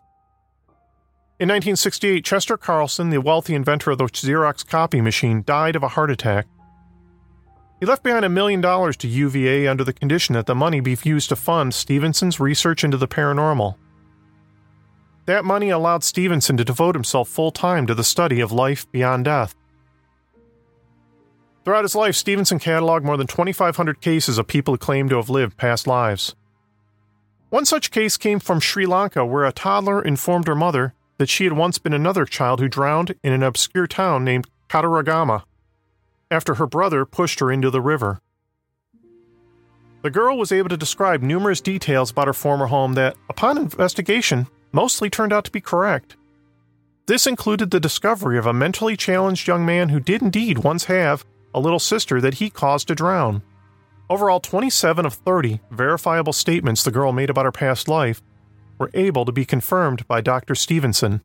In 1.38 1.50
1968, 1.50 2.24
Chester 2.24 2.56
Carlson, 2.56 3.10
the 3.10 3.19
wealthy 3.19 3.56
inventor 3.56 3.91
of 3.91 3.98
the 3.98 4.06
Xerox 4.06 4.65
copy 4.65 5.02
machine, 5.02 5.43
died 5.45 5.76
of 5.76 5.84
a 5.84 5.89
heart 5.89 6.10
attack. 6.10 6.48
He 7.82 7.86
left 7.86 8.04
behind 8.04 8.24
a 8.24 8.30
million 8.30 8.62
dollars 8.62 8.95
to 8.98 9.10
UVA 9.10 9.67
under 9.67 9.84
the 9.84 9.91
condition 9.91 10.32
that 10.36 10.45
the 10.45 10.56
money 10.56 10.80
be 10.80 10.98
used 11.04 11.28
to 11.28 11.36
fund 11.36 11.74
Stevenson's 11.74 12.39
research 12.39 12.86
into 12.86 12.95
the 12.95 13.08
paranormal. 13.10 13.76
That 15.26 15.43
money 15.43 15.71
allowed 15.71 16.06
Stevenson 16.06 16.56
to 16.56 16.63
devote 16.63 16.95
himself 16.95 17.28
full 17.28 17.52
time 17.52 17.86
to 17.88 17.93
the 17.93 18.06
study 18.06 18.39
of 18.39 18.54
life 18.54 18.89
beyond 18.93 19.26
death. 19.26 19.56
Throughout 21.65 21.84
his 21.84 21.95
life, 21.95 22.15
Stevenson 22.15 22.60
cataloged 22.60 23.04
more 23.04 23.17
than 23.17 23.28
2,500 23.28 24.00
cases 24.00 24.38
of 24.38 24.48
people 24.48 24.74
who 24.74 24.78
claimed 24.78 25.10
to 25.10 25.17
have 25.17 25.30
lived 25.30 25.58
past 25.58 25.86
lives. 25.86 26.34
One 27.50 27.65
such 27.65 27.91
case 27.91 28.15
came 28.15 28.39
from 28.39 28.62
Sri 28.62 28.86
Lanka, 28.86 29.26
where 29.26 29.43
a 29.43 29.52
toddler 29.52 30.02
informed 30.02 30.48
her 30.48 30.56
mother 30.56 30.93
that 31.17 31.30
she 31.30 31.43
had 31.43 31.54
once 31.54 31.78
been 31.78 31.93
another 31.93 32.25
child 32.25 32.60
who 32.60 32.67
drowned 32.67 33.15
in 33.23 33.34
an 33.34 33.43
obscure 33.43 33.88
town 33.88 34.23
named 34.23 34.47
Kataragama 34.69 35.43
after 36.32 36.56
her 36.56 36.67
brother 36.67 37.06
pushed 37.06 37.39
her 37.39 37.51
into 37.51 37.69
the 37.69 37.82
river. 37.82 38.19
The 40.01 40.10
girl 40.12 40.38
was 40.38 40.51
able 40.51 40.69
to 40.69 40.78
describe 40.78 41.21
numerous 41.21 41.62
details 41.62 42.12
about 42.12 42.28
her 42.28 42.34
former 42.34 42.67
home 42.67 42.93
that, 42.93 43.15
upon 43.30 43.58
investigation, 43.58 44.47
mostly 44.71 45.10
turned 45.10 45.34
out 45.34 45.45
to 45.45 45.51
be 45.51 45.62
correct. 45.62 46.15
This 47.08 47.28
included 47.28 47.71
the 47.71 47.80
discovery 47.80 48.38
of 48.38 48.45
a 48.45 48.54
mentally 48.54 48.97
challenged 48.97 49.47
young 49.47 49.65
man 49.65 49.89
who 49.89 49.99
did 49.99 50.21
indeed 50.21 50.60
once 50.60 50.86
have 50.86 51.25
a 51.54 51.60
little 51.60 51.80
sister 51.80 52.19
that 52.21 52.36
he 52.36 52.49
caused 52.49 52.88
to 52.88 52.95
drown. 52.95 53.41
Overall, 54.10 54.39
27 54.39 55.06
of 55.06 55.13
30 55.13 55.60
verifiable 55.71 56.34
statements 56.34 56.84
the 56.84 56.91
girl 56.91 57.12
made 57.12 57.30
about 57.30 57.45
her 57.45 57.51
past 57.51 57.88
life 57.88 58.21
were 58.78 58.92
able 58.94 59.26
to 59.26 59.32
be 59.32 59.46
confirmed 59.46 60.08
by 60.08 60.22
Dr. 60.22 60.56
Stevenson. 60.56 61.22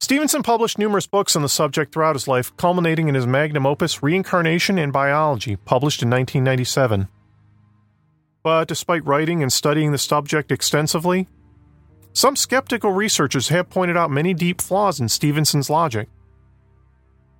Stevenson 0.00 0.42
published 0.42 0.78
numerous 0.78 1.06
books 1.06 1.34
on 1.34 1.42
the 1.42 1.48
subject 1.48 1.92
throughout 1.92 2.14
his 2.14 2.28
life, 2.28 2.56
culminating 2.56 3.08
in 3.08 3.14
his 3.14 3.26
magnum 3.26 3.66
opus 3.66 4.02
Reincarnation 4.02 4.78
in 4.78 4.92
Biology, 4.92 5.56
published 5.56 6.02
in 6.02 6.10
1997. 6.10 7.08
But 8.44 8.68
despite 8.68 9.04
writing 9.04 9.42
and 9.42 9.52
studying 9.52 9.90
the 9.90 9.98
subject 9.98 10.52
extensively, 10.52 11.26
some 12.12 12.36
skeptical 12.36 12.92
researchers 12.92 13.48
have 13.48 13.70
pointed 13.70 13.96
out 13.96 14.10
many 14.10 14.34
deep 14.34 14.60
flaws 14.60 15.00
in 15.00 15.08
Stevenson's 15.08 15.68
logic. 15.68 16.08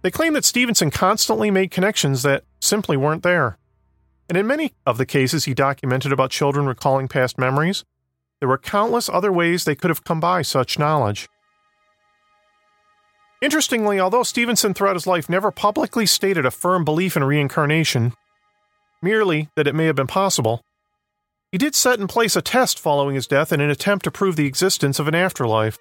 They 0.03 0.11
claim 0.11 0.33
that 0.35 0.45
Stevenson 0.45 0.91
constantly 0.91 1.51
made 1.51 1.71
connections 1.71 2.23
that 2.23 2.45
simply 2.61 2.97
weren't 2.97 3.23
there. 3.23 3.59
And 4.29 4.37
in 4.37 4.47
many 4.47 4.75
of 4.85 4.99
the 4.99 5.07
cases 5.07 5.45
he 5.45 5.55
documented 5.55 6.13
about 6.13 6.31
children 6.31 6.67
recalling 6.67 7.09
past 7.09 7.39
memories, 7.39 7.85
there 8.41 8.49
were 8.49 8.59
countless 8.59 9.09
other 9.09 9.33
ways 9.33 9.65
they 9.65 9.75
could 9.75 9.91
have 9.91 10.05
come 10.05 10.21
by 10.21 10.43
such 10.43 10.79
knowledge. 10.79 11.29
Interestingly, 13.41 14.01
although 14.01 14.25
Stevenson 14.25 14.75
throughout 14.75 14.97
his 14.97 15.07
life 15.07 15.29
never 15.29 15.51
publicly 15.51 16.07
stated 16.07 16.45
a 16.45 16.51
firm 16.51 16.85
belief 16.85 17.17
in 17.17 17.23
reincarnation, 17.23 18.13
merely 19.01 19.49
that 19.55 19.69
it 19.69 19.75
may 19.75 19.87
have 19.87 19.97
been 19.97 20.09
possible, 20.09 20.61
he 21.53 21.59
did 21.59 21.75
set 21.75 21.99
in 21.99 22.09
place 22.09 22.37
a 22.37 22.43
test 22.43 22.79
following 22.79 23.15
his 23.15 23.27
death 23.27 23.53
in 23.53 23.61
an 23.61 23.71
attempt 23.71 24.05
to 24.05 24.11
prove 24.11 24.37
the 24.37 24.47
existence 24.47 24.99
of 24.99 25.09
an 25.09 25.15
afterlife. 25.15 25.79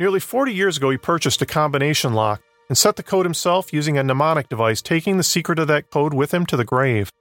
Nearly 0.00 0.20
40 0.20 0.54
years 0.54 0.76
ago, 0.76 0.90
he 0.90 0.96
purchased 0.96 1.42
a 1.42 1.46
combination 1.46 2.14
lock 2.14 2.40
and 2.68 2.78
set 2.78 2.96
the 2.96 3.02
code 3.02 3.26
himself 3.26 3.72
using 3.72 3.98
a 3.98 4.02
mnemonic 4.02 4.48
device, 4.48 4.80
taking 4.80 5.16
the 5.16 5.22
secret 5.22 5.58
of 5.58 5.68
that 5.68 5.90
code 5.90 6.14
with 6.14 6.32
him 6.32 6.46
to 6.46 6.56
the 6.56 6.64
grave. 6.64 7.12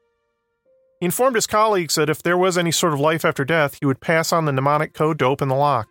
He 1.01 1.05
informed 1.05 1.35
his 1.35 1.47
colleagues 1.47 1.95
that 1.95 2.11
if 2.11 2.21
there 2.21 2.37
was 2.37 2.59
any 2.59 2.71
sort 2.71 2.93
of 2.93 2.99
life 2.99 3.25
after 3.25 3.43
death, 3.43 3.77
he 3.79 3.87
would 3.87 3.99
pass 3.99 4.31
on 4.31 4.45
the 4.45 4.51
mnemonic 4.51 4.93
code 4.93 5.17
to 5.17 5.25
open 5.25 5.47
the 5.47 5.55
lock. 5.55 5.89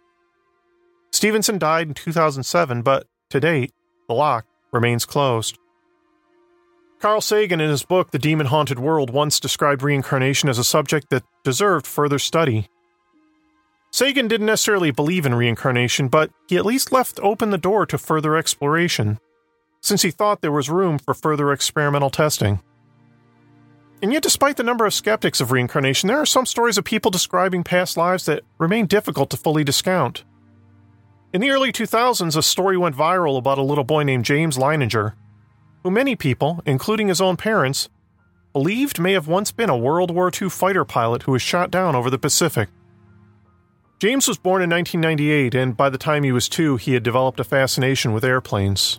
Stevenson 1.11 1.59
died 1.59 1.89
in 1.89 1.95
2007, 1.95 2.83
but 2.83 3.09
to 3.31 3.41
date, 3.41 3.73
the 4.07 4.15
lock 4.15 4.47
remains 4.71 5.05
closed. 5.05 5.59
Carl 7.01 7.21
Sagan, 7.21 7.61
in 7.61 7.71
his 7.71 7.83
book 7.83 8.13
The 8.13 8.21
Demon 8.21 8.47
Haunted 8.47 8.79
World, 8.79 9.11
once 9.11 9.41
described 9.41 9.83
reincarnation 9.83 10.49
as 10.49 10.59
a 10.59 10.65
subject 10.65 11.11
that 11.11 11.25
deserved 11.43 11.89
further 11.89 12.21
study. 12.21 12.69
Sagan 13.91 14.29
didn't 14.29 14.47
necessarily 14.47 14.93
believe 14.93 15.27
in 15.27 15.35
reincarnation, 15.35 16.07
but 16.07 16.31
he 16.49 16.57
at 16.57 16.65
least 16.65 16.93
left 16.93 17.19
open 17.21 17.51
the 17.51 17.59
door 17.59 17.85
to 17.87 17.99
further 17.99 18.37
exploration, 18.37 19.19
since 19.81 20.03
he 20.03 20.13
thought 20.13 20.41
there 20.41 20.53
was 20.53 20.71
room 20.71 21.01
for 21.01 21.15
further 21.15 21.53
experimental 21.53 22.11
testing. 22.11 22.61
And 24.03 24.13
yet, 24.13 24.23
despite 24.23 24.57
the 24.57 24.63
number 24.63 24.87
of 24.87 24.95
skeptics 24.95 25.41
of 25.41 25.53
reincarnation, 25.53 26.07
there 26.07 26.21
are 26.21 26.27
some 26.27 26.47
stories 26.47 26.79
of 26.79 26.85
people 26.85 27.11
describing 27.11 27.63
past 27.63 27.97
lives 27.97 28.25
that 28.25 28.45
remain 28.59 28.87
difficult 28.87 29.29
to 29.31 29.37
fully 29.37 29.63
discount. 29.63 30.25
In 31.33 31.41
the 31.41 31.51
early 31.51 31.71
2000s, 31.71 32.37
a 32.37 32.43
story 32.43 32.77
went 32.77 32.97
viral 32.97 33.39
about 33.39 33.59
a 33.59 33.63
little 33.63 33.85
boy 33.85 34.03
named 34.03 34.25
James 34.25 34.57
Leininger, 34.57 35.13
who 35.83 35.91
many 35.91 36.17
people, 36.17 36.63
including 36.67 37.09
his 37.09 37.21
own 37.21 37.37
parents, 37.37 37.89
believed 38.53 38.99
may 38.99 39.13
have 39.13 39.29
once 39.29 39.53
been 39.53 39.71
a 39.71 39.77
World 39.77 40.11
War 40.11 40.31
II 40.31 40.49
fighter 40.49 40.85
pilot 40.85 41.23
who 41.23 41.33
was 41.33 41.43
shot 41.43 41.71
down 41.71 41.95
over 41.95 42.11
the 42.11 42.19
Pacific. 42.19 42.69
James 44.01 44.27
was 44.27 44.39
born 44.39 44.63
in 44.63 44.71
1998, 44.71 45.55
and 45.55 45.77
by 45.77 45.91
the 45.91 45.99
time 45.99 46.23
he 46.23 46.33
was 46.33 46.49
two, 46.49 46.77
he 46.77 46.95
had 46.95 47.03
developed 47.03 47.39
a 47.39 47.45
fascination 47.45 48.13
with 48.13 48.25
airplanes. 48.25 48.99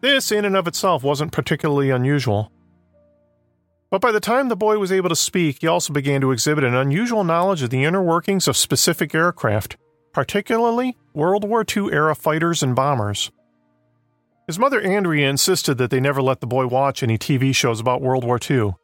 This, 0.00 0.32
in 0.32 0.44
and 0.44 0.56
of 0.56 0.66
itself, 0.66 1.04
wasn't 1.04 1.32
particularly 1.32 1.90
unusual. 1.90 2.50
But 3.90 4.00
by 4.00 4.12
the 4.12 4.20
time 4.20 4.48
the 4.48 4.56
boy 4.56 4.78
was 4.78 4.92
able 4.92 5.08
to 5.08 5.16
speak, 5.16 5.58
he 5.60 5.66
also 5.66 5.92
began 5.92 6.20
to 6.20 6.30
exhibit 6.30 6.64
an 6.64 6.74
unusual 6.74 7.24
knowledge 7.24 7.62
of 7.62 7.70
the 7.70 7.84
inner 7.84 8.02
workings 8.02 8.46
of 8.46 8.56
specific 8.56 9.14
aircraft 9.14 9.76
particularly 10.12 10.96
World 11.14 11.44
War 11.44 11.64
II 11.64 11.92
era 11.92 12.14
fighters 12.14 12.62
and 12.62 12.74
bombers. 12.74 13.30
His 14.46 14.58
mother 14.58 14.80
Andrea 14.80 15.28
insisted 15.28 15.78
that 15.78 15.90
they 15.90 16.00
never 16.00 16.20
let 16.20 16.40
the 16.40 16.46
boy 16.46 16.66
watch 16.66 17.02
any 17.02 17.18
TV 17.18 17.54
shows 17.54 17.80
about 17.80 18.02
World 18.02 18.24
War 18.24 18.38
II. 18.50 18.74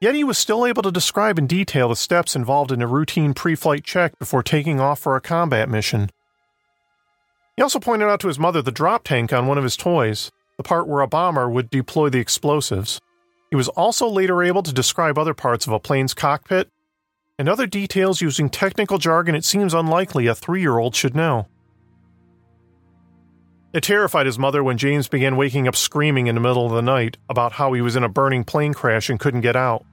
Yet 0.00 0.14
he 0.14 0.24
was 0.24 0.38
still 0.38 0.64
able 0.64 0.82
to 0.82 0.90
describe 0.90 1.38
in 1.38 1.46
detail 1.46 1.90
the 1.90 1.96
steps 1.96 2.34
involved 2.34 2.72
in 2.72 2.80
a 2.80 2.86
routine 2.86 3.34
pre 3.34 3.54
flight 3.54 3.84
check 3.84 4.18
before 4.18 4.42
taking 4.42 4.80
off 4.80 4.98
for 4.98 5.16
a 5.16 5.20
combat 5.20 5.68
mission. 5.68 6.10
He 7.56 7.62
also 7.62 7.78
pointed 7.78 8.08
out 8.08 8.20
to 8.20 8.28
his 8.28 8.38
mother 8.38 8.62
the 8.62 8.72
drop 8.72 9.04
tank 9.04 9.32
on 9.34 9.46
one 9.46 9.58
of 9.58 9.64
his 9.64 9.76
toys, 9.76 10.30
the 10.56 10.62
part 10.62 10.88
where 10.88 11.02
a 11.02 11.06
bomber 11.06 11.50
would 11.50 11.68
deploy 11.68 12.08
the 12.08 12.20
explosives. 12.20 13.00
He 13.50 13.56
was 13.56 13.68
also 13.68 14.08
later 14.08 14.42
able 14.42 14.62
to 14.62 14.72
describe 14.72 15.18
other 15.18 15.34
parts 15.34 15.66
of 15.66 15.72
a 15.72 15.80
plane's 15.80 16.14
cockpit 16.14 16.68
and 17.38 17.48
other 17.48 17.66
details 17.66 18.20
using 18.20 18.48
technical 18.48 18.98
jargon 18.98 19.34
it 19.34 19.44
seems 19.44 19.74
unlikely 19.74 20.26
a 20.26 20.34
three 20.34 20.60
year 20.60 20.78
old 20.78 20.94
should 20.94 21.16
know. 21.16 21.48
It 23.72 23.82
terrified 23.82 24.26
his 24.26 24.38
mother 24.38 24.62
when 24.62 24.78
James 24.78 25.08
began 25.08 25.36
waking 25.36 25.68
up 25.68 25.76
screaming 25.76 26.26
in 26.26 26.34
the 26.34 26.40
middle 26.40 26.66
of 26.66 26.72
the 26.72 26.82
night 26.82 27.16
about 27.28 27.52
how 27.52 27.72
he 27.72 27.80
was 27.80 27.96
in 27.96 28.04
a 28.04 28.08
burning 28.08 28.44
plane 28.44 28.74
crash 28.74 29.08
and 29.08 29.18
couldn't 29.18 29.42
get 29.42 29.56
out. 29.56 29.84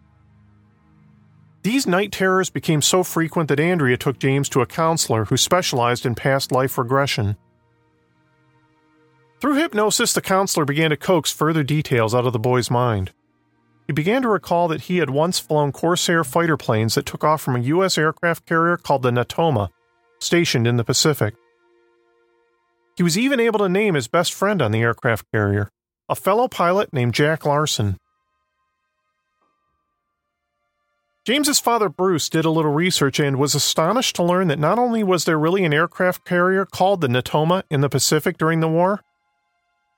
These 1.63 1.85
night 1.85 2.11
terrors 2.11 2.49
became 2.49 2.81
so 2.81 3.03
frequent 3.03 3.49
that 3.49 3.59
Andrea 3.59 3.97
took 3.97 4.19
James 4.19 4.49
to 4.49 4.61
a 4.61 4.65
counselor 4.65 5.25
who 5.25 5.37
specialized 5.37 6.05
in 6.05 6.15
past 6.15 6.51
life 6.51 6.77
regression. 6.77 7.37
Through 9.39 9.55
hypnosis, 9.55 10.13
the 10.13 10.21
counselor 10.21 10.65
began 10.65 10.89
to 10.89 10.97
coax 10.97 11.31
further 11.31 11.63
details 11.63 12.15
out 12.15 12.25
of 12.25 12.33
the 12.33 12.39
boy's 12.39 12.71
mind. 12.71 13.11
He 13.87 13.93
began 13.93 14.21
to 14.21 14.27
recall 14.27 14.67
that 14.67 14.81
he 14.81 14.97
had 14.97 15.09
once 15.09 15.39
flown 15.39 15.71
Corsair 15.71 16.25
fighter 16.25 16.57
planes 16.57 16.95
that 16.95 17.05
took 17.05 17.23
off 17.23 17.41
from 17.41 17.55
a 17.55 17.59
U.S. 17.59 17.97
aircraft 17.97 18.45
carrier 18.45 18.75
called 18.75 19.01
the 19.01 19.11
Natoma, 19.11 19.69
stationed 20.19 20.67
in 20.67 20.75
the 20.75 20.83
Pacific. 20.83 21.33
He 22.97 23.03
was 23.03 23.17
even 23.17 23.39
able 23.39 23.59
to 23.59 23.69
name 23.69 23.93
his 23.93 24.09
best 24.09 24.33
friend 24.33 24.61
on 24.61 24.71
the 24.71 24.81
aircraft 24.81 25.25
carrier, 25.31 25.69
a 26.09 26.15
fellow 26.15 26.49
pilot 26.49 26.91
named 26.91 27.13
Jack 27.13 27.45
Larson. 27.45 27.97
James's 31.25 31.59
father 31.59 31.89
Bruce 31.89 32.29
did 32.29 32.45
a 32.45 32.49
little 32.49 32.71
research 32.71 33.19
and 33.19 33.37
was 33.37 33.55
astonished 33.55 34.15
to 34.15 34.23
learn 34.23 34.47
that 34.47 34.59
not 34.59 34.79
only 34.79 35.03
was 35.03 35.25
there 35.25 35.39
really 35.39 35.63
an 35.63 35.73
aircraft 35.73 36.25
carrier 36.25 36.65
called 36.65 37.01
the 37.01 37.07
Natoma 37.07 37.63
in 37.69 37.81
the 37.81 37.89
Pacific 37.89 38.37
during 38.37 38.59
the 38.59 38.67
war, 38.67 39.01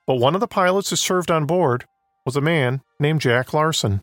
but 0.06 0.16
one 0.16 0.34
of 0.34 0.40
the 0.40 0.48
pilots 0.48 0.90
who 0.90 0.96
served 0.96 1.30
on 1.30 1.46
board 1.46 1.86
was 2.24 2.36
a 2.36 2.40
man 2.40 2.82
named 2.98 3.20
Jack 3.20 3.52
Larson. 3.54 4.02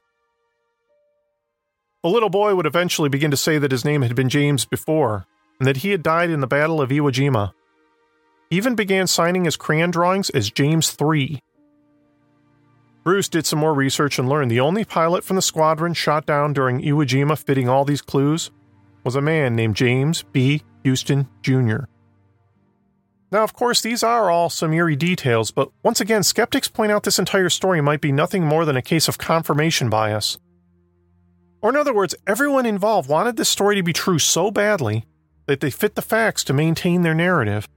The 2.03 2.09
little 2.09 2.29
boy 2.29 2.55
would 2.55 2.65
eventually 2.65 3.09
begin 3.09 3.31
to 3.31 3.37
say 3.37 3.57
that 3.57 3.71
his 3.71 3.85
name 3.85 4.01
had 4.01 4.15
been 4.15 4.29
James 4.29 4.65
before, 4.65 5.25
and 5.59 5.67
that 5.67 5.77
he 5.77 5.89
had 5.89 6.03
died 6.03 6.29
in 6.29 6.41
the 6.41 6.47
Battle 6.47 6.81
of 6.81 6.89
Iwo 6.89 7.11
Jima. 7.11 7.51
He 8.49 8.57
even 8.57 8.75
began 8.75 9.07
signing 9.07 9.45
his 9.45 9.57
crayon 9.57 9.91
drawings 9.91 10.29
as 10.29 10.49
James 10.49 10.95
III. 10.99 11.41
Bruce 13.03 13.29
did 13.29 13.45
some 13.45 13.59
more 13.59 13.73
research 13.73 14.19
and 14.19 14.29
learned 14.29 14.51
the 14.51 14.59
only 14.59 14.85
pilot 14.85 15.23
from 15.23 15.35
the 15.37 15.41
squadron 15.41 15.93
shot 15.93 16.25
down 16.25 16.53
during 16.53 16.81
Iwo 16.81 17.05
Jima 17.05 17.37
fitting 17.37 17.69
all 17.69 17.85
these 17.85 18.01
clues 18.01 18.51
was 19.03 19.15
a 19.15 19.21
man 19.21 19.55
named 19.55 19.75
James 19.75 20.23
B. 20.33 20.61
Huston 20.85 21.27
Jr. 21.41 21.85
Now, 23.29 23.43
of 23.43 23.53
course, 23.53 23.81
these 23.81 24.03
are 24.03 24.31
all 24.31 24.49
some 24.49 24.73
eerie 24.73 24.95
details, 24.95 25.51
but 25.51 25.69
once 25.83 25.99
again, 25.99 26.23
skeptics 26.23 26.69
point 26.69 26.91
out 26.91 27.03
this 27.03 27.19
entire 27.19 27.49
story 27.49 27.81
might 27.81 27.99
be 27.99 28.11
nothing 28.11 28.45
more 28.45 28.63
than 28.63 28.77
a 28.77 28.81
case 28.81 29.09
of 29.09 29.17
confirmation 29.17 29.89
bias. 29.89 30.37
Or, 31.61 31.69
in 31.69 31.75
other 31.75 31.93
words, 31.93 32.15
everyone 32.25 32.65
involved 32.65 33.09
wanted 33.09 33.35
this 33.35 33.49
story 33.49 33.75
to 33.75 33.83
be 33.83 33.91
true 33.91 34.19
so 34.19 34.49
badly 34.49 35.05
that 35.47 35.59
they 35.59 35.69
fit 35.69 35.95
the 35.95 36.01
facts 36.01 36.43
to 36.45 36.53
maintain 36.53 37.01
their 37.01 37.15
narrative. 37.15 37.67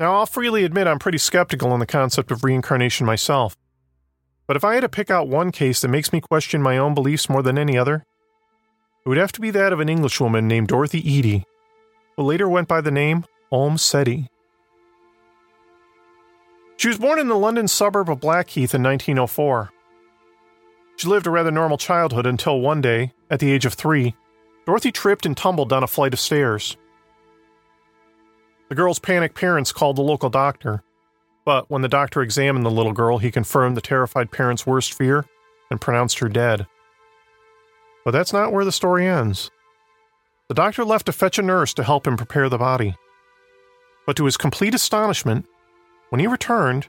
Now, 0.00 0.14
I'll 0.14 0.26
freely 0.26 0.64
admit 0.64 0.86
I'm 0.86 0.98
pretty 0.98 1.18
skeptical 1.18 1.70
on 1.70 1.80
the 1.80 1.86
concept 1.86 2.30
of 2.30 2.42
reincarnation 2.42 3.06
myself. 3.06 3.56
But 4.46 4.56
if 4.56 4.64
I 4.64 4.74
had 4.74 4.80
to 4.80 4.88
pick 4.88 5.10
out 5.10 5.28
one 5.28 5.52
case 5.52 5.80
that 5.80 5.88
makes 5.88 6.12
me 6.12 6.20
question 6.20 6.62
my 6.62 6.78
own 6.78 6.94
beliefs 6.94 7.28
more 7.28 7.42
than 7.42 7.58
any 7.58 7.76
other, 7.76 8.04
it 9.04 9.08
would 9.08 9.18
have 9.18 9.32
to 9.32 9.40
be 9.40 9.50
that 9.50 9.72
of 9.72 9.80
an 9.80 9.88
Englishwoman 9.88 10.48
named 10.48 10.68
Dorothy 10.68 11.06
Eady, 11.08 11.44
who 12.16 12.22
later 12.22 12.48
went 12.48 12.68
by 12.68 12.80
the 12.80 12.90
name 12.90 13.24
Omm 13.52 13.76
Sety. 13.76 14.28
She 16.78 16.88
was 16.88 16.98
born 16.98 17.18
in 17.18 17.28
the 17.28 17.36
London 17.36 17.68
suburb 17.68 18.08
of 18.10 18.18
Blackheath 18.18 18.74
in 18.74 18.82
1904. 18.82 19.70
She 20.96 21.06
lived 21.06 21.26
a 21.26 21.30
rather 21.30 21.50
normal 21.50 21.76
childhood 21.76 22.26
until 22.26 22.60
one 22.60 22.80
day, 22.80 23.12
at 23.30 23.40
the 23.40 23.52
age 23.52 23.66
of 23.66 23.74
three, 23.74 24.16
Dorothy 24.64 24.90
tripped 24.90 25.26
and 25.26 25.36
tumbled 25.36 25.68
down 25.68 25.82
a 25.82 25.88
flight 25.88 26.14
of 26.14 26.20
stairs. 26.20 26.76
The 28.68 28.74
girl's 28.74 28.98
panicked 28.98 29.34
parents 29.34 29.70
called 29.70 29.96
the 29.96 30.02
local 30.02 30.30
doctor, 30.30 30.82
but 31.44 31.70
when 31.70 31.82
the 31.82 31.88
doctor 31.88 32.22
examined 32.22 32.64
the 32.64 32.70
little 32.70 32.92
girl, 32.92 33.18
he 33.18 33.30
confirmed 33.30 33.76
the 33.76 33.82
terrified 33.82 34.30
parents' 34.30 34.66
worst 34.66 34.94
fear 34.94 35.26
and 35.70 35.80
pronounced 35.80 36.20
her 36.20 36.28
dead. 36.28 36.66
But 38.04 38.12
that's 38.12 38.32
not 38.32 38.52
where 38.52 38.64
the 38.64 38.72
story 38.72 39.06
ends. 39.06 39.50
The 40.48 40.54
doctor 40.54 40.84
left 40.84 41.06
to 41.06 41.12
fetch 41.12 41.38
a 41.38 41.42
nurse 41.42 41.74
to 41.74 41.84
help 41.84 42.06
him 42.06 42.16
prepare 42.16 42.48
the 42.48 42.58
body. 42.58 42.96
But 44.06 44.16
to 44.16 44.24
his 44.24 44.36
complete 44.36 44.74
astonishment, 44.74 45.46
when 46.10 46.20
he 46.20 46.26
returned, 46.26 46.88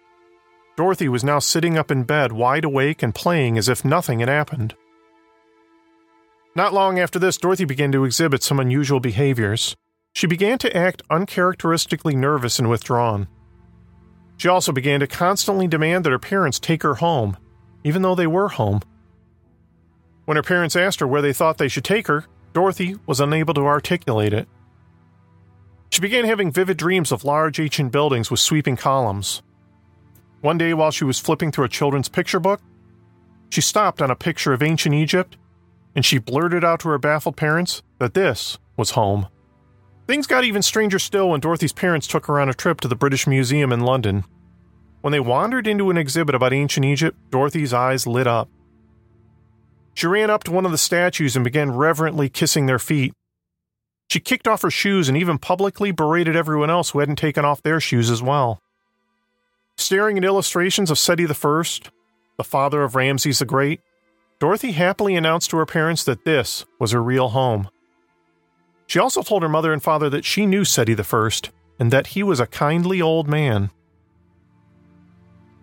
Dorothy 0.75 1.07
was 1.07 1.23
now 1.23 1.39
sitting 1.39 1.77
up 1.77 1.91
in 1.91 2.03
bed, 2.03 2.31
wide 2.31 2.63
awake 2.63 3.03
and 3.03 3.13
playing 3.13 3.57
as 3.57 3.69
if 3.69 3.85
nothing 3.85 4.19
had 4.19 4.29
happened. 4.29 4.75
Not 6.55 6.73
long 6.73 6.99
after 6.99 7.19
this, 7.19 7.37
Dorothy 7.37 7.65
began 7.65 7.91
to 7.91 8.05
exhibit 8.05 8.43
some 8.43 8.59
unusual 8.59 8.99
behaviors. 8.99 9.75
She 10.13 10.27
began 10.27 10.57
to 10.59 10.75
act 10.75 11.01
uncharacteristically 11.09 12.15
nervous 12.15 12.59
and 12.59 12.69
withdrawn. 12.69 13.27
She 14.37 14.47
also 14.47 14.71
began 14.71 14.99
to 14.99 15.07
constantly 15.07 15.67
demand 15.67 16.05
that 16.05 16.11
her 16.11 16.19
parents 16.19 16.59
take 16.59 16.83
her 16.83 16.95
home, 16.95 17.37
even 17.83 18.01
though 18.01 18.15
they 18.15 18.27
were 18.27 18.49
home. 18.49 18.81
When 20.25 20.37
her 20.37 20.43
parents 20.43 20.75
asked 20.75 20.99
her 20.99 21.07
where 21.07 21.21
they 21.21 21.33
thought 21.33 21.57
they 21.57 21.67
should 21.67 21.83
take 21.83 22.07
her, 22.07 22.25
Dorothy 22.53 22.97
was 23.05 23.19
unable 23.19 23.53
to 23.55 23.65
articulate 23.65 24.33
it. 24.33 24.47
She 25.93 26.01
began 26.01 26.25
having 26.25 26.51
vivid 26.51 26.77
dreams 26.77 27.11
of 27.11 27.23
large 27.23 27.59
ancient 27.59 27.91
buildings 27.91 28.31
with 28.31 28.39
sweeping 28.39 28.75
columns. 28.75 29.43
One 30.41 30.57
day, 30.57 30.73
while 30.73 30.89
she 30.89 31.03
was 31.03 31.19
flipping 31.19 31.51
through 31.51 31.65
a 31.65 31.69
children's 31.69 32.09
picture 32.09 32.39
book, 32.39 32.61
she 33.51 33.61
stopped 33.61 34.01
on 34.01 34.09
a 34.09 34.15
picture 34.15 34.53
of 34.53 34.63
ancient 34.63 34.95
Egypt 34.95 35.37
and 35.95 36.03
she 36.03 36.17
blurted 36.17 36.63
out 36.63 36.79
to 36.79 36.89
her 36.89 36.97
baffled 36.97 37.37
parents 37.37 37.83
that 37.99 38.15
this 38.15 38.57
was 38.75 38.89
home. 38.97 39.27
Things 40.07 40.25
got 40.25 40.43
even 40.43 40.63
stranger 40.63 40.97
still 40.97 41.29
when 41.29 41.41
Dorothy's 41.41 41.73
parents 41.73 42.07
took 42.07 42.25
her 42.25 42.39
on 42.39 42.49
a 42.49 42.55
trip 42.55 42.81
to 42.81 42.87
the 42.87 42.95
British 42.95 43.27
Museum 43.27 43.71
in 43.71 43.81
London. 43.81 44.23
When 45.01 45.11
they 45.11 45.19
wandered 45.19 45.67
into 45.67 45.91
an 45.91 45.97
exhibit 45.97 46.33
about 46.33 46.53
ancient 46.53 46.87
Egypt, 46.87 47.19
Dorothy's 47.29 47.71
eyes 47.71 48.07
lit 48.07 48.25
up. 48.25 48.49
She 49.93 50.07
ran 50.07 50.31
up 50.31 50.43
to 50.45 50.51
one 50.51 50.65
of 50.65 50.71
the 50.71 50.79
statues 50.79 51.35
and 51.35 51.43
began 51.43 51.69
reverently 51.69 52.29
kissing 52.29 52.65
their 52.65 52.79
feet. 52.79 53.13
She 54.09 54.19
kicked 54.19 54.47
off 54.47 54.61
her 54.61 54.69
shoes 54.69 55.09
and 55.09 55.17
even 55.17 55.37
publicly 55.37 55.91
berated 55.91 56.35
everyone 56.35 56.69
else 56.69 56.91
who 56.91 56.99
hadn't 56.99 57.15
taken 57.15 57.45
off 57.45 57.63
their 57.63 57.79
shoes 57.79 58.09
as 58.09 58.21
well. 58.21 58.61
Staring 59.77 60.17
at 60.17 60.23
illustrations 60.23 60.91
of 60.91 60.99
Seti 60.99 61.25
I, 61.25 61.63
the 62.37 62.43
father 62.43 62.83
of 62.83 62.95
Ramses 62.95 63.39
the 63.39 63.45
Great, 63.45 63.81
Dorothy 64.39 64.73
happily 64.73 65.15
announced 65.15 65.49
to 65.49 65.57
her 65.57 65.65
parents 65.65 66.03
that 66.03 66.25
this 66.25 66.65
was 66.79 66.91
her 66.91 67.01
real 67.01 67.29
home. 67.29 67.69
She 68.87 68.99
also 68.99 69.23
told 69.23 69.41
her 69.41 69.49
mother 69.49 69.73
and 69.73 69.81
father 69.81 70.09
that 70.09 70.25
she 70.25 70.45
knew 70.45 70.65
Seti 70.65 70.95
I 70.95 71.29
and 71.79 71.91
that 71.91 72.07
he 72.07 72.23
was 72.23 72.39
a 72.39 72.45
kindly 72.45 73.01
old 73.01 73.27
man. 73.27 73.71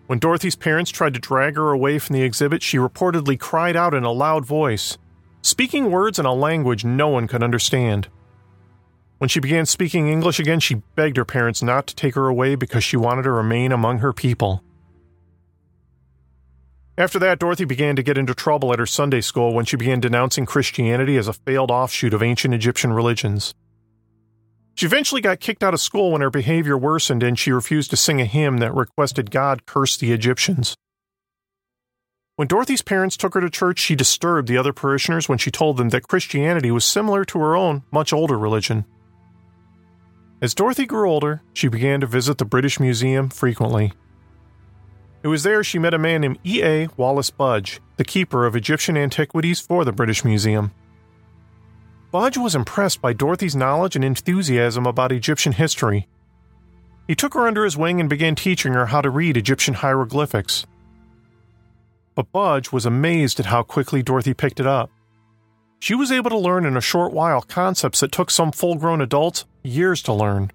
When 0.07 0.19
Dorothy's 0.19 0.57
parents 0.57 0.91
tried 0.91 1.13
to 1.13 1.21
drag 1.21 1.55
her 1.55 1.71
away 1.71 1.97
from 1.97 2.15
the 2.15 2.23
exhibit, 2.23 2.61
she 2.61 2.77
reportedly 2.77 3.39
cried 3.39 3.77
out 3.77 3.93
in 3.93 4.03
a 4.03 4.11
loud 4.11 4.45
voice, 4.45 4.97
speaking 5.41 5.89
words 5.89 6.19
in 6.19 6.25
a 6.25 6.33
language 6.33 6.83
no 6.83 7.07
one 7.07 7.27
could 7.27 7.41
understand. 7.41 8.09
When 9.21 9.29
she 9.29 9.39
began 9.39 9.67
speaking 9.67 10.07
English 10.07 10.39
again, 10.39 10.59
she 10.59 10.81
begged 10.95 11.15
her 11.15 11.25
parents 11.25 11.61
not 11.61 11.85
to 11.85 11.95
take 11.95 12.15
her 12.15 12.25
away 12.25 12.55
because 12.55 12.83
she 12.83 12.97
wanted 12.97 13.21
to 13.21 13.29
remain 13.29 13.71
among 13.71 13.99
her 13.99 14.13
people. 14.13 14.63
After 16.97 17.19
that, 17.19 17.37
Dorothy 17.37 17.65
began 17.65 17.95
to 17.97 18.01
get 18.01 18.17
into 18.17 18.33
trouble 18.33 18.73
at 18.73 18.79
her 18.79 18.87
Sunday 18.87 19.21
school 19.21 19.53
when 19.53 19.65
she 19.65 19.77
began 19.77 19.99
denouncing 19.99 20.47
Christianity 20.47 21.17
as 21.17 21.27
a 21.27 21.33
failed 21.33 21.69
offshoot 21.69 22.15
of 22.15 22.23
ancient 22.23 22.55
Egyptian 22.55 22.93
religions. 22.93 23.53
She 24.73 24.87
eventually 24.87 25.21
got 25.21 25.39
kicked 25.39 25.61
out 25.61 25.75
of 25.75 25.81
school 25.81 26.13
when 26.13 26.21
her 26.21 26.31
behavior 26.31 26.75
worsened 26.75 27.21
and 27.21 27.37
she 27.37 27.51
refused 27.51 27.91
to 27.91 27.97
sing 27.97 28.19
a 28.19 28.25
hymn 28.25 28.57
that 28.57 28.73
requested 28.73 29.29
God 29.29 29.67
curse 29.67 29.97
the 29.97 30.13
Egyptians. 30.13 30.75
When 32.37 32.47
Dorothy's 32.47 32.81
parents 32.81 33.17
took 33.17 33.35
her 33.35 33.41
to 33.41 33.51
church, 33.51 33.77
she 33.77 33.93
disturbed 33.95 34.47
the 34.47 34.57
other 34.57 34.73
parishioners 34.73 35.29
when 35.29 35.37
she 35.37 35.51
told 35.51 35.77
them 35.77 35.89
that 35.89 36.07
Christianity 36.07 36.71
was 36.71 36.83
similar 36.83 37.23
to 37.25 37.37
her 37.37 37.55
own, 37.55 37.83
much 37.91 38.11
older 38.11 38.39
religion. 38.39 38.83
As 40.41 40.55
Dorothy 40.55 40.87
grew 40.87 41.07
older, 41.07 41.43
she 41.53 41.67
began 41.67 42.01
to 42.01 42.07
visit 42.07 42.39
the 42.39 42.45
British 42.45 42.79
Museum 42.79 43.29
frequently. 43.29 43.93
It 45.21 45.27
was 45.27 45.43
there 45.43 45.63
she 45.63 45.77
met 45.77 45.93
a 45.93 45.99
man 45.99 46.21
named 46.21 46.39
E.A. 46.43 46.87
Wallace 46.97 47.29
Budge, 47.29 47.79
the 47.97 48.03
keeper 48.03 48.47
of 48.47 48.55
Egyptian 48.55 48.97
antiquities 48.97 49.59
for 49.59 49.85
the 49.85 49.91
British 49.91 50.25
Museum. 50.25 50.71
Budge 52.11 52.37
was 52.37 52.55
impressed 52.55 53.01
by 53.01 53.13
Dorothy's 53.13 53.55
knowledge 53.55 53.95
and 53.95 54.03
enthusiasm 54.03 54.87
about 54.87 55.11
Egyptian 55.11 55.53
history. 55.53 56.07
He 57.07 57.13
took 57.13 57.35
her 57.35 57.45
under 57.45 57.63
his 57.63 57.77
wing 57.77 57.99
and 57.99 58.09
began 58.09 58.33
teaching 58.33 58.73
her 58.73 58.87
how 58.87 59.01
to 59.01 59.11
read 59.11 59.37
Egyptian 59.37 59.75
hieroglyphics. 59.75 60.65
But 62.15 62.31
Budge 62.31 62.71
was 62.71 62.87
amazed 62.87 63.39
at 63.39 63.45
how 63.45 63.61
quickly 63.61 64.01
Dorothy 64.01 64.33
picked 64.33 64.59
it 64.59 64.65
up. 64.65 64.89
She 65.81 65.95
was 65.95 66.11
able 66.11 66.29
to 66.29 66.37
learn 66.37 66.65
in 66.65 66.77
a 66.77 66.81
short 66.81 67.11
while 67.11 67.41
concepts 67.41 68.01
that 68.01 68.11
took 68.11 68.29
some 68.29 68.51
full 68.51 68.75
grown 68.75 69.01
adults 69.01 69.45
years 69.63 70.03
to 70.03 70.13
learn. 70.13 70.51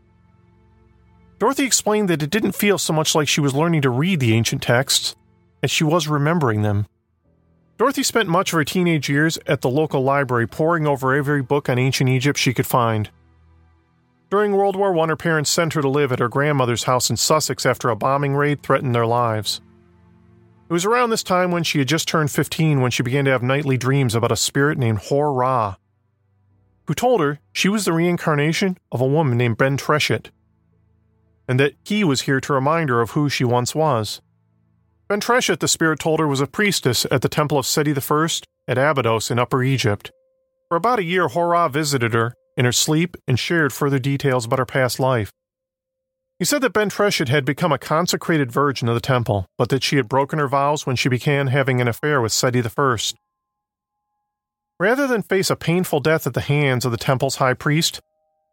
Dorothy 1.40 1.64
explained 1.64 2.08
that 2.08 2.22
it 2.22 2.30
didn't 2.30 2.52
feel 2.52 2.78
so 2.78 2.92
much 2.92 3.12
like 3.12 3.26
she 3.26 3.40
was 3.40 3.52
learning 3.52 3.82
to 3.82 3.90
read 3.90 4.20
the 4.20 4.34
ancient 4.34 4.62
texts 4.62 5.16
as 5.64 5.70
she 5.72 5.82
was 5.82 6.06
remembering 6.06 6.62
them. 6.62 6.86
Dorothy 7.76 8.04
spent 8.04 8.28
much 8.28 8.52
of 8.52 8.58
her 8.58 8.64
teenage 8.64 9.08
years 9.08 9.36
at 9.48 9.62
the 9.62 9.68
local 9.68 10.04
library 10.04 10.46
poring 10.46 10.86
over 10.86 11.12
every 11.12 11.42
book 11.42 11.68
on 11.68 11.76
ancient 11.76 12.08
Egypt 12.08 12.38
she 12.38 12.54
could 12.54 12.64
find. 12.64 13.10
During 14.30 14.52
World 14.52 14.76
War 14.76 14.96
I, 14.96 15.06
her 15.08 15.16
parents 15.16 15.50
sent 15.50 15.72
her 15.72 15.82
to 15.82 15.88
live 15.88 16.12
at 16.12 16.20
her 16.20 16.28
grandmother's 16.28 16.84
house 16.84 17.10
in 17.10 17.16
Sussex 17.16 17.66
after 17.66 17.90
a 17.90 17.96
bombing 17.96 18.36
raid 18.36 18.62
threatened 18.62 18.94
their 18.94 19.06
lives. 19.06 19.60
It 20.68 20.72
was 20.72 20.84
around 20.84 21.10
this 21.10 21.22
time 21.22 21.52
when 21.52 21.62
she 21.62 21.78
had 21.78 21.88
just 21.88 22.08
turned 22.08 22.30
15 22.30 22.80
when 22.80 22.90
she 22.90 23.02
began 23.02 23.24
to 23.26 23.30
have 23.30 23.42
nightly 23.42 23.76
dreams 23.76 24.14
about 24.14 24.32
a 24.32 24.36
spirit 24.36 24.78
named 24.78 24.98
Hor 24.98 25.32
Ra, 25.32 25.76
who 26.86 26.94
told 26.94 27.20
her 27.20 27.38
she 27.52 27.68
was 27.68 27.84
the 27.84 27.92
reincarnation 27.92 28.76
of 28.90 29.00
a 29.00 29.06
woman 29.06 29.38
named 29.38 29.58
Ben 29.58 29.76
Treshet 29.76 30.30
and 31.48 31.60
that 31.60 31.74
he 31.84 32.04
was 32.04 32.22
here 32.22 32.40
to 32.40 32.52
remind 32.52 32.88
her 32.88 33.00
of 33.00 33.10
who 33.10 33.28
she 33.28 33.44
once 33.44 33.74
was. 33.74 34.20
Ben 35.08 35.20
Treshet, 35.20 35.60
the 35.60 35.68
spirit 35.68 36.00
told 36.00 36.18
her, 36.18 36.26
was 36.26 36.40
a 36.40 36.46
priestess 36.46 37.06
at 37.10 37.22
the 37.22 37.28
temple 37.28 37.58
of 37.58 37.66
Seti 37.66 37.92
I 37.92 38.28
at 38.68 38.78
Abydos 38.78 39.30
in 39.30 39.38
Upper 39.38 39.62
Egypt. 39.62 40.10
For 40.68 40.76
about 40.76 40.98
a 40.98 41.04
year, 41.04 41.28
Hor 41.28 41.50
Ra 41.50 41.68
visited 41.68 42.14
her 42.14 42.34
in 42.56 42.64
her 42.64 42.72
sleep 42.72 43.16
and 43.28 43.38
shared 43.38 43.72
further 43.72 44.00
details 44.00 44.46
about 44.46 44.58
her 44.58 44.66
past 44.66 44.98
life. 44.98 45.30
He 46.38 46.44
said 46.44 46.60
that 46.62 46.74
Ben 46.74 46.90
Treshet 46.90 47.28
had 47.28 47.46
become 47.46 47.72
a 47.72 47.78
consecrated 47.78 48.52
virgin 48.52 48.88
of 48.88 48.94
the 48.94 49.00
temple, 49.00 49.46
but 49.56 49.70
that 49.70 49.82
she 49.82 49.96
had 49.96 50.08
broken 50.08 50.38
her 50.38 50.48
vows 50.48 50.84
when 50.84 50.96
she 50.96 51.08
began 51.08 51.46
having 51.46 51.80
an 51.80 51.88
affair 51.88 52.20
with 52.20 52.32
Seti 52.32 52.62
I. 52.62 52.96
Rather 54.78 55.06
than 55.06 55.22
face 55.22 55.48
a 55.48 55.56
painful 55.56 56.00
death 56.00 56.26
at 56.26 56.34
the 56.34 56.42
hands 56.42 56.84
of 56.84 56.90
the 56.90 56.98
temple's 56.98 57.36
high 57.36 57.54
priest, 57.54 58.00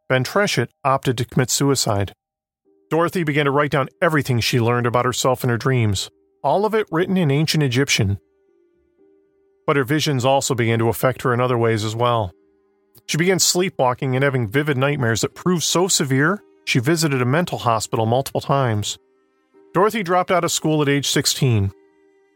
Ben 0.07 0.23
Treshet 0.23 0.69
opted 0.85 1.17
to 1.17 1.25
commit 1.25 1.49
suicide. 1.49 2.13
Dorothy 2.89 3.23
began 3.25 3.45
to 3.45 3.51
write 3.51 3.71
down 3.71 3.89
everything 4.01 4.39
she 4.39 4.61
learned 4.61 4.85
about 4.85 5.05
herself 5.05 5.43
in 5.43 5.49
her 5.49 5.57
dreams, 5.57 6.09
all 6.41 6.65
of 6.65 6.73
it 6.73 6.87
written 6.89 7.17
in 7.17 7.31
ancient 7.31 7.63
Egyptian. 7.63 8.17
But 9.67 9.75
her 9.75 9.83
visions 9.83 10.23
also 10.23 10.55
began 10.55 10.79
to 10.79 10.87
affect 10.87 11.23
her 11.23 11.33
in 11.33 11.41
other 11.41 11.57
ways 11.57 11.83
as 11.83 11.95
well. 11.95 12.31
She 13.07 13.17
began 13.17 13.39
sleepwalking 13.39 14.15
and 14.15 14.23
having 14.23 14.47
vivid 14.47 14.77
nightmares 14.77 15.21
that 15.21 15.35
proved 15.35 15.63
so 15.63 15.89
severe 15.89 16.41
she 16.65 16.79
visited 16.79 17.21
a 17.21 17.25
mental 17.25 17.59
hospital 17.59 18.05
multiple 18.05 18.41
times. 18.41 18.97
Dorothy 19.73 20.03
dropped 20.03 20.31
out 20.31 20.43
of 20.43 20.51
school 20.51 20.81
at 20.81 20.89
age 20.89 21.07
16. 21.07 21.71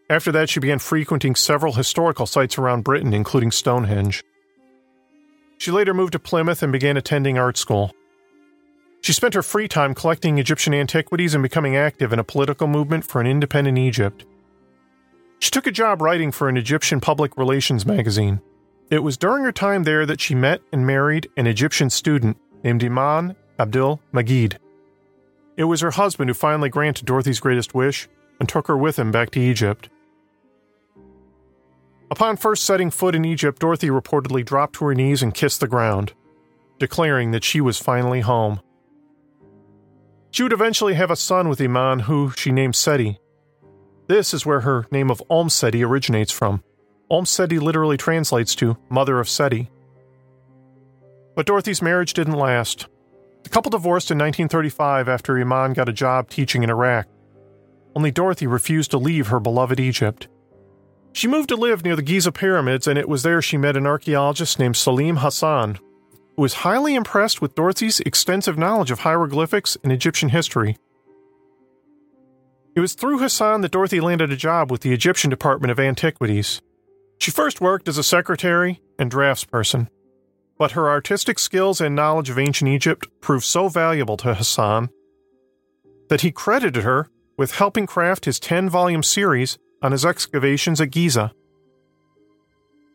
After 0.10 0.32
that, 0.32 0.50
she 0.50 0.60
began 0.60 0.80
frequenting 0.80 1.36
several 1.36 1.74
historical 1.74 2.26
sites 2.26 2.58
around 2.58 2.84
Britain, 2.84 3.14
including 3.14 3.52
Stonehenge. 3.52 4.24
She 5.58 5.72
later 5.72 5.94
moved 5.94 6.14
to 6.14 6.20
Plymouth 6.20 6.64
and 6.64 6.72
began 6.72 6.98
attending 6.98 7.38
art 7.38 7.58
school. 7.58 7.94
She 9.02 9.14
spent 9.14 9.34
her 9.34 9.44
free 9.44 9.68
time 9.68 9.94
collecting 9.94 10.38
Egyptian 10.38 10.74
antiquities 10.74 11.34
and 11.34 11.44
becoming 11.44 11.76
active 11.76 12.14
in 12.14 12.20
a 12.20 12.24
political 12.24 12.68
movement 12.68 13.06
for 13.06 13.22
an 13.22 13.28
independent 13.28 13.78
Egypt. 13.78 14.26
She 15.40 15.52
took 15.52 15.68
a 15.68 15.72
job 15.72 16.02
writing 16.02 16.32
for 16.32 16.50
an 16.50 16.58
Egyptian 16.58 17.00
public 17.00 17.38
relations 17.38 17.86
magazine. 17.86 18.42
It 18.90 19.04
was 19.04 19.18
during 19.18 19.44
her 19.44 19.52
time 19.52 19.84
there 19.84 20.06
that 20.06 20.22
she 20.22 20.34
met 20.34 20.62
and 20.72 20.88
married 20.88 21.30
an 21.38 21.48
Egyptian 21.48 21.90
student 21.90 22.38
named 22.64 22.84
Iman 22.84 23.36
Abdul 23.60 24.00
Magid. 24.14 24.58
It 25.58 25.64
was 25.64 25.82
her 25.82 25.92
husband 25.92 26.30
who 26.30 26.34
finally 26.34 26.70
granted 26.70 27.06
Dorothy's 27.06 27.40
greatest 27.40 27.74
wish 27.74 28.08
and 28.40 28.48
took 28.48 28.68
her 28.68 28.78
with 28.78 28.98
him 29.00 29.12
back 29.12 29.32
to 29.32 29.40
Egypt. 29.40 29.90
Upon 32.10 32.38
first 32.38 32.64
setting 32.64 32.92
foot 32.92 33.16
in 33.16 33.26
Egypt, 33.26 33.60
Dorothy 33.60 33.90
reportedly 33.90 34.46
dropped 34.46 34.76
to 34.76 34.86
her 34.86 34.96
knees 34.96 35.22
and 35.22 35.34
kissed 35.34 35.60
the 35.60 35.68
ground, 35.68 36.14
declaring 36.80 37.32
that 37.32 37.44
she 37.44 37.60
was 37.60 37.80
finally 37.80 38.22
home. 38.22 38.62
She 40.32 40.44
would 40.44 40.54
eventually 40.54 40.94
have 40.94 41.12
a 41.12 41.16
son 41.16 41.50
with 41.50 41.60
Iman 41.60 42.00
who 42.00 42.32
she 42.38 42.52
named 42.52 42.76
Seti. 42.76 43.20
This 44.08 44.34
is 44.34 44.46
where 44.46 44.62
her 44.62 44.86
name 44.92 45.10
of 45.10 45.24
Omm 45.30 45.50
Sety 45.50 45.84
originates 45.84 46.32
from. 46.32 46.64
Omm 47.10 47.26
Sety 47.26 47.60
literally 47.60 47.98
translates 47.98 48.56
to 48.56 48.78
Mother 48.90 49.20
of 49.20 49.28
Seti. 49.28 49.70
But 51.36 51.46
Dorothy's 51.46 51.82
marriage 51.82 52.14
didn't 52.14 52.34
last. 52.34 52.88
The 53.44 53.50
couple 53.50 53.70
divorced 53.70 54.12
in 54.12 54.18
1935 54.18 55.08
after 55.08 55.40
Iman 55.40 55.74
got 55.74 55.90
a 55.90 55.94
job 55.94 56.30
teaching 56.30 56.64
in 56.64 56.70
Iraq. 56.70 57.08
Only 57.96 58.12
Dorothy 58.12 58.48
refused 58.48 58.92
to 58.92 58.98
leave 58.98 59.28
her 59.28 59.40
beloved 59.40 59.80
Egypt. 59.80 60.28
She 61.14 61.28
moved 61.28 61.50
to 61.50 61.56
live 61.56 61.84
near 61.84 61.96
the 61.96 62.04
Giza 62.04 62.32
pyramids, 62.32 62.88
and 62.88 63.00
it 63.00 63.10
was 63.10 63.24
there 63.24 63.42
she 63.42 63.58
met 63.58 63.76
an 63.76 63.88
archaeologist 63.88 64.60
named 64.60 64.76
Selim 64.76 65.18
Hassan, 65.18 65.80
who 66.36 66.42
was 66.44 66.54
highly 66.56 66.94
impressed 66.94 67.42
with 67.42 67.56
Dorothy's 67.56 68.00
extensive 68.02 68.58
knowledge 68.58 68.92
of 68.92 69.00
hieroglyphics 69.00 69.78
and 69.84 69.92
Egyptian 69.92 70.30
history. 70.30 70.78
It 72.76 72.82
was 72.82 72.94
through 72.94 73.18
Hassan 73.18 73.62
that 73.62 73.72
Dorothy 73.72 74.00
landed 74.00 74.32
a 74.32 74.36
job 74.36 74.70
with 74.70 74.82
the 74.82 74.94
Egyptian 74.94 75.32
Department 75.32 75.72
of 75.72 75.80
Antiquities. 75.80 76.62
She 77.18 77.32
first 77.32 77.60
worked 77.60 77.88
as 77.88 77.98
a 77.98 78.04
secretary 78.04 78.80
and 79.00 79.10
draftsperson, 79.10 79.88
but 80.58 80.72
her 80.72 80.90
artistic 80.90 81.40
skills 81.40 81.80
and 81.82 81.96
knowledge 81.96 82.30
of 82.30 82.40
ancient 82.40 82.70
Egypt 82.70 83.08
proved 83.22 83.46
so 83.46 83.70
valuable 83.70 84.18
to 84.18 84.34
Hassan 84.34 84.90
that 86.10 86.22
he 86.22 86.32
credited 86.32 86.84
her 86.84 87.10
with 87.38 87.56
helping 87.56 87.86
craft 87.86 88.26
his 88.26 88.40
10 88.40 88.70
volume 88.70 89.04
series 89.04 89.58
on 89.82 89.92
his 89.92 90.06
excavations 90.06 90.82
at 90.82 90.90
Giza. 90.90 91.32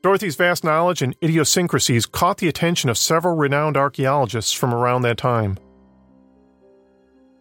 Dorothy's 0.03 0.35
vast 0.35 0.65
knowledge 0.65 1.01
and 1.01 1.15
idiosyncrasies 1.23 2.07
caught 2.07 2.39
the 2.39 2.49
attention 2.49 2.91
of 2.91 2.99
several 2.99 3.37
renowned 3.37 3.77
archaeologists 3.77 4.53
from 4.53 4.75
around 4.75 5.03
that 5.03 5.17
time. 5.17 5.59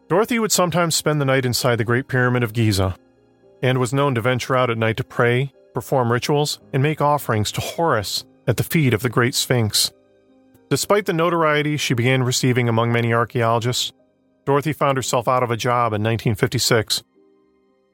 Dorothy 0.10 0.38
would 0.38 0.52
sometimes 0.52 0.94
spend 0.94 1.20
the 1.20 1.26
night 1.26 1.46
inside 1.46 1.78
the 1.78 1.84
Great 1.84 2.08
Pyramid 2.08 2.44
of 2.44 2.54
Giza, 2.54 2.96
and 3.64 3.80
was 3.80 3.94
known 3.94 4.14
to 4.16 4.22
venture 4.22 4.56
out 4.56 4.70
at 4.70 4.78
night 4.78 4.98
to 4.98 5.04
pray, 5.04 5.54
perform 5.74 6.12
rituals, 6.12 6.60
and 6.74 6.84
make 6.84 7.02
offerings 7.02 7.52
to 7.54 7.62
Horus 7.62 8.26
at 8.46 8.58
the 8.58 8.64
feet 8.64 8.94
of 8.94 9.02
the 9.02 9.10
Great 9.10 9.34
Sphinx. 9.34 9.92
Despite 10.72 11.06
the 11.06 11.12
notoriety 11.12 11.76
she 11.76 11.94
began 11.94 12.24
receiving 12.24 12.70
among 12.70 12.94
many 12.94 13.14
archaeologists, 13.14 13.92
Dorothy 14.46 14.72
found 14.72 14.98
herself 14.98 15.28
out 15.28 15.44
of 15.44 15.52
a 15.52 15.58
job 15.58 15.92
in 15.92 16.02
1956, 16.02 17.04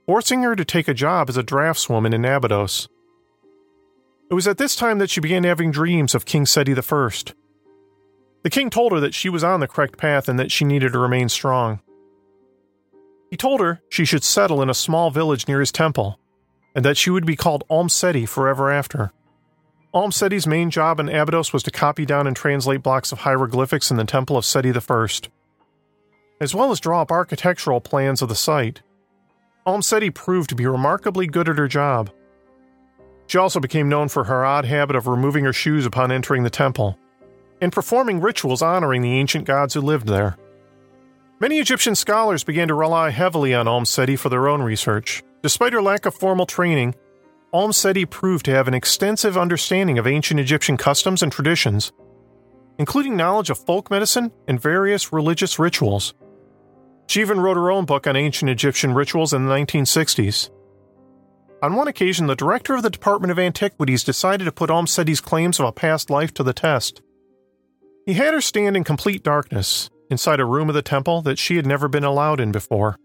forcing 0.05 0.43
her 0.43 0.55
to 0.55 0.63
take 0.63 0.87
a 0.87 0.93
job 0.93 1.27
as 1.27 1.37
a 1.37 1.43
draftswoman 1.43 2.13
in 2.13 2.23
Abydos. 2.23 2.87
It 4.29 4.35
was 4.35 4.47
at 4.47 4.59
this 4.59 4.75
time 4.75 4.99
that 4.99 5.09
she 5.09 5.19
began 5.19 5.43
having 5.43 5.71
dreams 5.71 6.13
of 6.13 6.25
King 6.25 6.45
Seti 6.45 6.73
I. 6.73 7.09
The 8.43 8.51
king 8.51 8.69
told 8.69 8.91
her 8.91 8.99
that 8.99 9.15
she 9.15 9.27
was 9.27 9.43
on 9.43 9.59
the 9.59 9.67
correct 9.67 9.97
path 9.97 10.29
and 10.29 10.37
that 10.37 10.51
she 10.51 10.63
needed 10.63 10.93
to 10.93 10.99
remain 10.99 11.29
strong. 11.29 11.79
He 13.31 13.37
told 13.37 13.59
her 13.59 13.81
she 13.89 14.05
should 14.05 14.23
settle 14.23 14.61
in 14.61 14.69
a 14.69 14.75
small 14.75 15.09
village 15.09 15.47
near 15.47 15.61
his 15.61 15.71
temple, 15.71 16.19
and 16.75 16.85
that 16.85 16.97
she 16.97 17.09
would 17.09 17.25
be 17.25 17.35
called 17.35 17.63
Omm 17.71 17.89
Sety 17.89 18.27
forever 18.27 18.69
after. 18.69 19.13
Omm 19.93 20.11
Sety's 20.11 20.45
main 20.45 20.69
job 20.69 20.99
in 20.99 21.09
Abydos 21.09 21.53
was 21.53 21.63
to 21.63 21.71
copy 21.71 22.05
down 22.05 22.27
and 22.27 22.35
translate 22.35 22.83
blocks 22.83 23.11
of 23.11 23.19
hieroglyphics 23.19 23.89
in 23.89 23.97
the 23.97 24.03
temple 24.03 24.37
of 24.37 24.45
Seti 24.45 24.71
I, 24.71 25.07
as 26.39 26.53
well 26.53 26.71
as 26.71 26.79
draw 26.79 27.01
up 27.01 27.11
architectural 27.11 27.81
plans 27.81 28.21
of 28.21 28.29
the 28.29 28.35
site. 28.35 28.81
Omm 29.65 29.81
Sety 29.81 30.09
proved 30.09 30.49
to 30.49 30.55
be 30.55 30.65
remarkably 30.65 31.27
good 31.27 31.49
at 31.49 31.57
her 31.57 31.67
job, 31.67 32.11
she 33.27 33.37
also 33.37 33.59
became 33.59 33.89
known 33.89 34.07
for 34.07 34.23
her 34.23 34.45
odd 34.45 34.65
habit 34.65 34.95
of 34.95 35.05
removing 35.05 35.43
her 35.43 35.53
shoes 35.53 35.85
upon 35.85 36.11
entering 36.11 36.43
the 36.43 36.49
temple 36.49 36.97
and 37.61 37.73
performing 37.73 38.21
rituals 38.21 38.61
honoring 38.61 39.01
the 39.01 39.19
ancient 39.19 39.45
gods 39.45 39.73
who 39.73 39.81
lived 39.81 40.07
there. 40.07 40.37
Many 41.39 41.59
Egyptian 41.59 41.93
scholars 41.93 42.43
began 42.43 42.69
to 42.69 42.73
rely 42.73 43.09
heavily 43.09 43.53
on 43.53 43.67
Omm 43.67 43.85
Sety 43.85 44.15
for 44.15 44.29
their 44.29 44.47
own 44.47 44.61
research. 44.61 45.23
Despite 45.43 45.73
her 45.73 45.81
lack 45.81 46.05
of 46.05 46.15
formal 46.15 46.45
training, 46.45 46.95
Sety 47.71 48.05
proved 48.05 48.45
to 48.45 48.51
have 48.51 48.67
an 48.67 48.73
extensive 48.73 49.37
understanding 49.37 49.97
of 49.97 50.07
ancient 50.07 50.39
Egyptian 50.39 50.77
customs 50.77 51.23
and 51.23 51.31
traditions, 51.31 51.91
including 52.77 53.15
knowledge 53.15 53.49
of 53.49 53.57
folk 53.57 53.89
medicine 53.89 54.31
and 54.47 54.61
various 54.61 55.13
religious 55.13 55.57
rituals. 55.57 56.13
She 57.07 57.21
even 57.21 57.39
wrote 57.39 57.55
her 57.55 57.71
own 57.71 57.85
book 57.85 58.05
on 58.05 58.15
ancient 58.15 58.51
Egyptian 58.51 58.93
rituals 58.93 59.33
in 59.33 59.45
the 59.45 59.53
1960s. 59.53 60.49
On 61.63 61.73
one 61.73 61.87
occasion, 61.87 62.27
the 62.27 62.35
director 62.35 62.75
of 62.75 62.83
the 62.83 62.89
Department 62.89 63.31
of 63.31 63.39
Antiquities 63.39 64.03
decided 64.03 64.45
to 64.45 64.51
put 64.51 64.69
Omm 64.69 64.85
claims 64.85 65.59
of 65.59 65.65
a 65.65 65.71
past 65.71 66.09
life 66.09 66.33
to 66.35 66.43
the 66.43 66.53
test. 66.53 67.01
He 68.05 68.13
had 68.13 68.33
her 68.33 68.41
stand 68.41 68.77
in 68.77 68.83
complete 68.83 69.23
darkness, 69.23 69.89
inside 70.09 70.39
a 70.39 70.45
room 70.45 70.69
of 70.69 70.75
the 70.75 70.81
temple 70.81 71.21
that 71.23 71.39
she 71.39 71.55
had 71.55 71.65
never 71.65 71.87
been 71.87 72.03
allowed 72.03 72.39
in 72.39 72.51
before. 72.51 72.97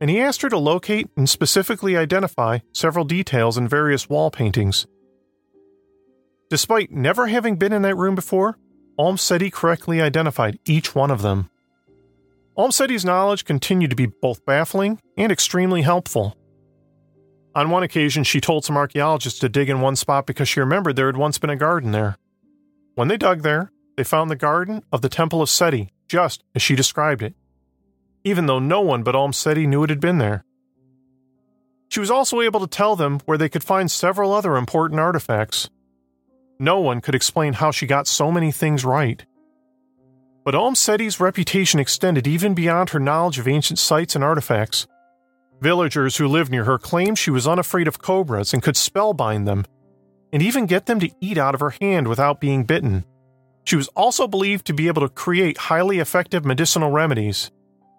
And 0.00 0.10
he 0.10 0.20
asked 0.20 0.42
her 0.42 0.48
to 0.48 0.58
locate 0.58 1.08
and 1.16 1.28
specifically 1.28 1.96
identify 1.96 2.58
several 2.72 3.04
details 3.04 3.58
in 3.58 3.66
various 3.66 4.08
wall 4.08 4.30
paintings. 4.30 4.86
Despite 6.50 6.90
never 6.90 7.26
having 7.26 7.56
been 7.56 7.72
in 7.72 7.82
that 7.82 7.96
room 7.96 8.14
before, 8.14 8.58
Omm 8.98 9.16
Sety 9.16 9.50
correctly 9.50 10.00
identified 10.00 10.58
each 10.64 10.94
one 10.94 11.10
of 11.10 11.22
them. 11.22 11.50
Omm 12.56 12.72
Sety's 12.72 13.04
knowledge 13.04 13.44
continued 13.44 13.90
to 13.90 13.96
be 13.96 14.06
both 14.06 14.44
baffling 14.44 14.98
and 15.16 15.30
extremely 15.30 15.82
helpful. 15.82 16.36
On 17.54 17.70
one 17.70 17.82
occasion, 17.82 18.24
she 18.24 18.40
told 18.40 18.64
some 18.64 18.76
archaeologists 18.76 19.38
to 19.40 19.48
dig 19.48 19.68
in 19.68 19.80
one 19.80 19.96
spot 19.96 20.26
because 20.26 20.48
she 20.48 20.60
remembered 20.60 20.96
there 20.96 21.06
had 21.06 21.16
once 21.16 21.38
been 21.38 21.50
a 21.50 21.56
garden 21.56 21.92
there. 21.92 22.16
When 22.94 23.08
they 23.08 23.16
dug 23.16 23.42
there, 23.42 23.70
they 23.96 24.04
found 24.04 24.30
the 24.30 24.36
garden 24.36 24.82
of 24.92 25.02
the 25.02 25.08
Temple 25.08 25.42
of 25.42 25.48
Seti, 25.48 25.92
just 26.08 26.42
as 26.54 26.62
she 26.62 26.74
described 26.74 27.22
it, 27.22 27.34
even 28.28 28.46
though 28.46 28.58
no 28.58 28.80
one 28.80 29.02
but 29.02 29.16
Omm 29.16 29.32
Sety 29.32 29.66
knew 29.66 29.82
it 29.84 29.90
had 29.90 30.00
been 30.00 30.18
there. 30.18 30.44
She 31.88 32.00
was 32.00 32.10
also 32.10 32.40
able 32.40 32.60
to 32.60 32.66
tell 32.66 32.96
them 32.96 33.20
where 33.24 33.38
they 33.38 33.48
could 33.48 33.64
find 33.64 33.90
several 33.90 34.32
other 34.32 34.56
important 34.56 35.00
artifacts. 35.00 35.70
No 36.58 36.80
one 36.80 37.00
could 37.00 37.14
explain 37.14 37.54
how 37.54 37.70
she 37.70 37.86
got 37.86 38.06
so 38.06 38.30
many 38.30 38.52
things 38.52 38.84
right. 38.84 39.24
But 40.44 40.54
Omm 40.54 40.74
Sety's 40.74 41.20
reputation 41.20 41.80
extended 41.80 42.26
even 42.26 42.54
beyond 42.54 42.90
her 42.90 43.00
knowledge 43.00 43.38
of 43.38 43.48
ancient 43.48 43.78
sites 43.78 44.14
and 44.14 44.24
artifacts. 44.24 44.86
Villagers 45.60 46.16
who 46.16 46.28
lived 46.28 46.50
near 46.50 46.64
her 46.64 46.78
claimed 46.78 47.18
she 47.18 47.30
was 47.30 47.46
unafraid 47.46 47.88
of 47.88 48.00
cobras 48.00 48.52
and 48.52 48.62
could 48.62 48.76
spellbind 48.76 49.46
them, 49.46 49.64
and 50.32 50.42
even 50.42 50.66
get 50.66 50.86
them 50.86 51.00
to 51.00 51.10
eat 51.20 51.38
out 51.38 51.54
of 51.54 51.60
her 51.60 51.74
hand 51.80 52.06
without 52.06 52.40
being 52.40 52.64
bitten. 52.64 53.04
She 53.64 53.76
was 53.76 53.88
also 53.88 54.26
believed 54.28 54.66
to 54.66 54.72
be 54.72 54.88
able 54.88 55.02
to 55.02 55.08
create 55.08 55.58
highly 55.58 55.98
effective 55.98 56.44
medicinal 56.44 56.90
remedies. 56.90 57.50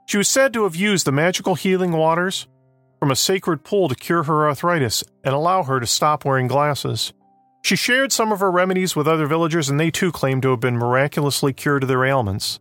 She 0.09 0.17
was 0.17 0.27
said 0.27 0.53
to 0.53 0.63
have 0.63 0.75
used 0.75 1.05
the 1.05 1.11
magical 1.11 1.53
healing 1.53 1.91
waters 1.91 2.47
from 2.99 3.11
a 3.11 3.15
sacred 3.15 3.63
pool 3.63 3.89
to 3.89 3.93
cure 3.93 4.23
her 4.23 4.47
arthritis 4.47 5.03
and 5.23 5.35
allow 5.35 5.61
her 5.61 5.79
to 5.79 5.85
stop 5.85 6.25
wearing 6.25 6.47
glasses. 6.47 7.13
She 7.61 7.75
shared 7.75 8.11
some 8.11 8.31
of 8.31 8.39
her 8.39 8.49
remedies 8.49 8.95
with 8.95 9.07
other 9.07 9.27
villagers, 9.27 9.69
and 9.69 9.79
they 9.79 9.91
too 9.91 10.11
claimed 10.11 10.41
to 10.41 10.49
have 10.49 10.61
been 10.61 10.79
miraculously 10.79 11.53
cured 11.53 11.83
of 11.83 11.89
their 11.89 12.03
ailments. 12.03 12.59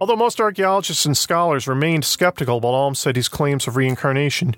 Although 0.00 0.16
most 0.16 0.40
archaeologists 0.40 1.04
and 1.04 1.14
scholars 1.14 1.68
remained 1.68 2.06
skeptical 2.06 2.56
about 2.56 2.72
Omm 2.72 2.94
claims 3.30 3.68
of 3.68 3.76
reincarnation, 3.76 4.56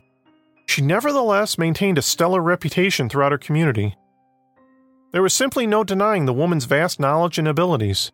she 0.69 0.83
nevertheless 0.83 1.59
maintained 1.59 1.99
a 1.99 2.03
stellar 2.03 2.40
reputation 2.40 3.09
throughout 3.09 3.33
her 3.33 3.38
community. 3.38 3.97
There 5.11 5.23
was 5.23 5.35
simply 5.35 5.66
no 5.66 5.83
denying 5.83 6.27
the 6.27 6.33
woman's 6.33 6.66
vast 6.66 7.01
knowledge 7.01 7.37
and 7.37 7.49
abilities. 7.49 8.12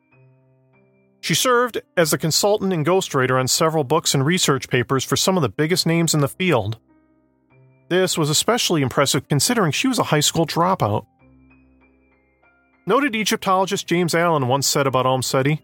She 1.22 1.34
served 1.34 1.80
as 1.96 2.12
a 2.12 2.18
consultant 2.18 2.72
and 2.72 2.84
ghostwriter 2.84 3.38
on 3.38 3.46
several 3.46 3.84
books 3.84 4.12
and 4.12 4.26
research 4.26 4.68
papers 4.68 5.04
for 5.04 5.16
some 5.16 5.36
of 5.36 5.42
the 5.42 5.48
biggest 5.48 5.86
names 5.86 6.14
in 6.14 6.20
the 6.20 6.26
field. 6.28 6.78
This 7.88 8.18
was 8.18 8.28
especially 8.28 8.82
impressive 8.82 9.28
considering 9.28 9.70
she 9.70 9.86
was 9.86 10.00
a 10.00 10.04
high 10.04 10.20
school 10.20 10.46
dropout. 10.46 11.06
Noted 12.86 13.14
Egyptologist 13.14 13.86
James 13.86 14.16
Allen 14.16 14.48
once 14.48 14.66
said 14.66 14.88
about 14.88 15.06
Omm 15.06 15.22
Sety 15.22 15.62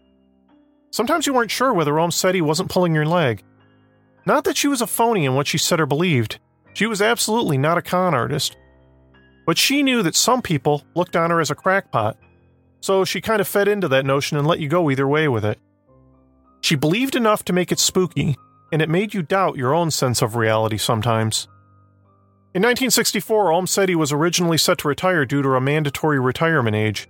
Sometimes 0.91 1.27
you 1.27 1.33
weren't 1.33 1.51
sure 1.51 1.73
whether 1.73 1.99
Omm 1.99 2.11
Sety 2.11 2.41
wasn't 2.41 2.69
pulling 2.69 2.95
your 2.95 3.05
leg. 3.05 3.43
Not 4.25 4.45
that 4.45 4.55
she 4.55 4.69
was 4.69 4.81
a 4.81 4.87
phony 4.87 5.25
in 5.25 5.35
what 5.35 5.47
she 5.47 5.57
said 5.57 5.81
or 5.81 5.85
believed. 5.85 6.39
She 6.73 6.85
was 6.85 7.01
absolutely 7.01 7.57
not 7.57 7.77
a 7.77 7.81
con 7.81 8.13
artist. 8.13 8.55
But 9.45 9.57
she 9.57 9.83
knew 9.83 10.03
that 10.03 10.15
some 10.15 10.41
people 10.41 10.83
looked 10.95 11.17
on 11.17 11.31
her 11.31 11.41
as 11.41 11.51
a 11.51 11.55
crackpot, 11.55 12.17
so 12.81 13.05
she 13.05 13.21
kind 13.21 13.41
of 13.41 13.47
fed 13.47 13.67
into 13.67 13.87
that 13.87 14.05
notion 14.05 14.37
and 14.37 14.47
let 14.47 14.59
you 14.59 14.67
go 14.67 14.89
either 14.89 15.07
way 15.07 15.27
with 15.27 15.45
it. 15.45 15.59
She 16.61 16.75
believed 16.75 17.15
enough 17.15 17.43
to 17.45 17.53
make 17.53 17.71
it 17.71 17.79
spooky, 17.79 18.37
and 18.71 18.81
it 18.81 18.89
made 18.89 19.13
you 19.13 19.21
doubt 19.21 19.57
your 19.57 19.73
own 19.73 19.91
sense 19.91 20.21
of 20.21 20.35
reality 20.35 20.77
sometimes. 20.77 21.47
In 22.53 22.63
1964, 22.63 23.51
Omm 23.51 23.67
Sety 23.67 23.95
was 23.95 24.11
originally 24.11 24.57
set 24.57 24.79
to 24.79 24.87
retire 24.87 25.25
due 25.25 25.41
to 25.41 25.49
a 25.49 25.61
mandatory 25.61 26.19
retirement 26.19 26.75
age, 26.75 27.07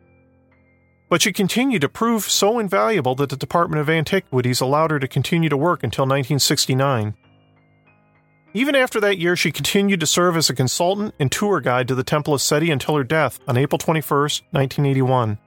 but 1.09 1.21
she 1.21 1.33
continued 1.33 1.81
to 1.81 1.89
prove 1.89 2.23
so 2.23 2.59
invaluable 2.59 3.15
that 3.15 3.29
the 3.29 3.37
Department 3.37 3.81
of 3.81 3.89
Antiquities 3.89 4.61
allowed 4.61 4.91
her 4.91 4.99
to 4.99 5.07
continue 5.07 5.49
to 5.49 5.57
work 5.57 5.83
until 5.83 6.03
1969. 6.03 7.15
Even 8.53 8.75
after 8.75 8.99
that 8.99 9.17
year, 9.17 9.35
she 9.35 9.51
continued 9.51 9.99
to 9.99 10.07
serve 10.07 10.35
as 10.35 10.49
a 10.49 10.55
consultant 10.55 11.13
and 11.19 11.31
tour 11.31 11.61
guide 11.61 11.87
to 11.87 11.95
the 11.95 12.03
Temple 12.03 12.33
of 12.33 12.41
Seti 12.41 12.71
until 12.71 12.95
her 12.95 13.03
death 13.03 13.39
on 13.47 13.57
April 13.57 13.77
21, 13.77 14.19
1981. 14.51 15.37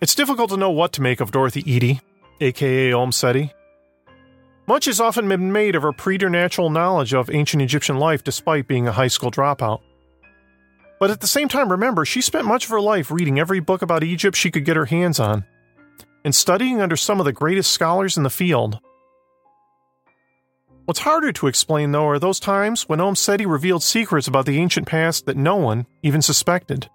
It's 0.00 0.14
difficult 0.14 0.48
to 0.48 0.56
know 0.56 0.70
what 0.70 0.94
to 0.94 1.02
make 1.02 1.20
of 1.20 1.30
Dorothy 1.30 1.62
Eady, 1.70 2.00
aka 2.40 2.94
Omm. 2.94 3.10
Much 4.66 4.86
has 4.86 4.98
often 4.98 5.28
been 5.28 5.52
made 5.52 5.74
of 5.74 5.82
her 5.82 5.92
preternatural 5.92 6.70
knowledge 6.70 7.12
of 7.12 7.28
ancient 7.28 7.62
Egyptian 7.62 7.98
life 7.98 8.24
despite 8.24 8.66
being 8.66 8.88
a 8.88 8.92
high 8.92 9.08
school 9.08 9.30
dropout. 9.30 9.82
But 10.98 11.10
at 11.10 11.20
the 11.20 11.26
same 11.26 11.48
time, 11.48 11.70
remember, 11.70 12.06
she 12.06 12.22
spent 12.22 12.46
much 12.46 12.64
of 12.64 12.70
her 12.70 12.80
life 12.80 13.10
reading 13.10 13.38
every 13.38 13.60
book 13.60 13.82
about 13.82 14.02
Egypt 14.02 14.38
she 14.38 14.50
could 14.50 14.64
get 14.64 14.76
her 14.76 14.86
hands 14.86 15.20
on, 15.20 15.44
and 16.24 16.34
studying 16.34 16.80
under 16.80 16.96
some 16.96 17.20
of 17.20 17.26
the 17.26 17.32
greatest 17.32 17.70
scholars 17.70 18.16
in 18.16 18.22
the 18.22 18.30
field. 18.30 18.78
What's 20.86 21.00
harder 21.00 21.30
to 21.32 21.46
explain, 21.46 21.92
though, 21.92 22.08
are 22.08 22.18
those 22.18 22.40
times 22.40 22.88
when 22.88 23.00
Omm 23.00 23.16
revealed 23.46 23.82
secrets 23.82 24.26
about 24.26 24.46
the 24.46 24.58
ancient 24.58 24.86
past 24.86 25.26
that 25.26 25.36
no 25.36 25.56
one 25.56 25.86
even 26.02 26.22
suspected. 26.22 26.88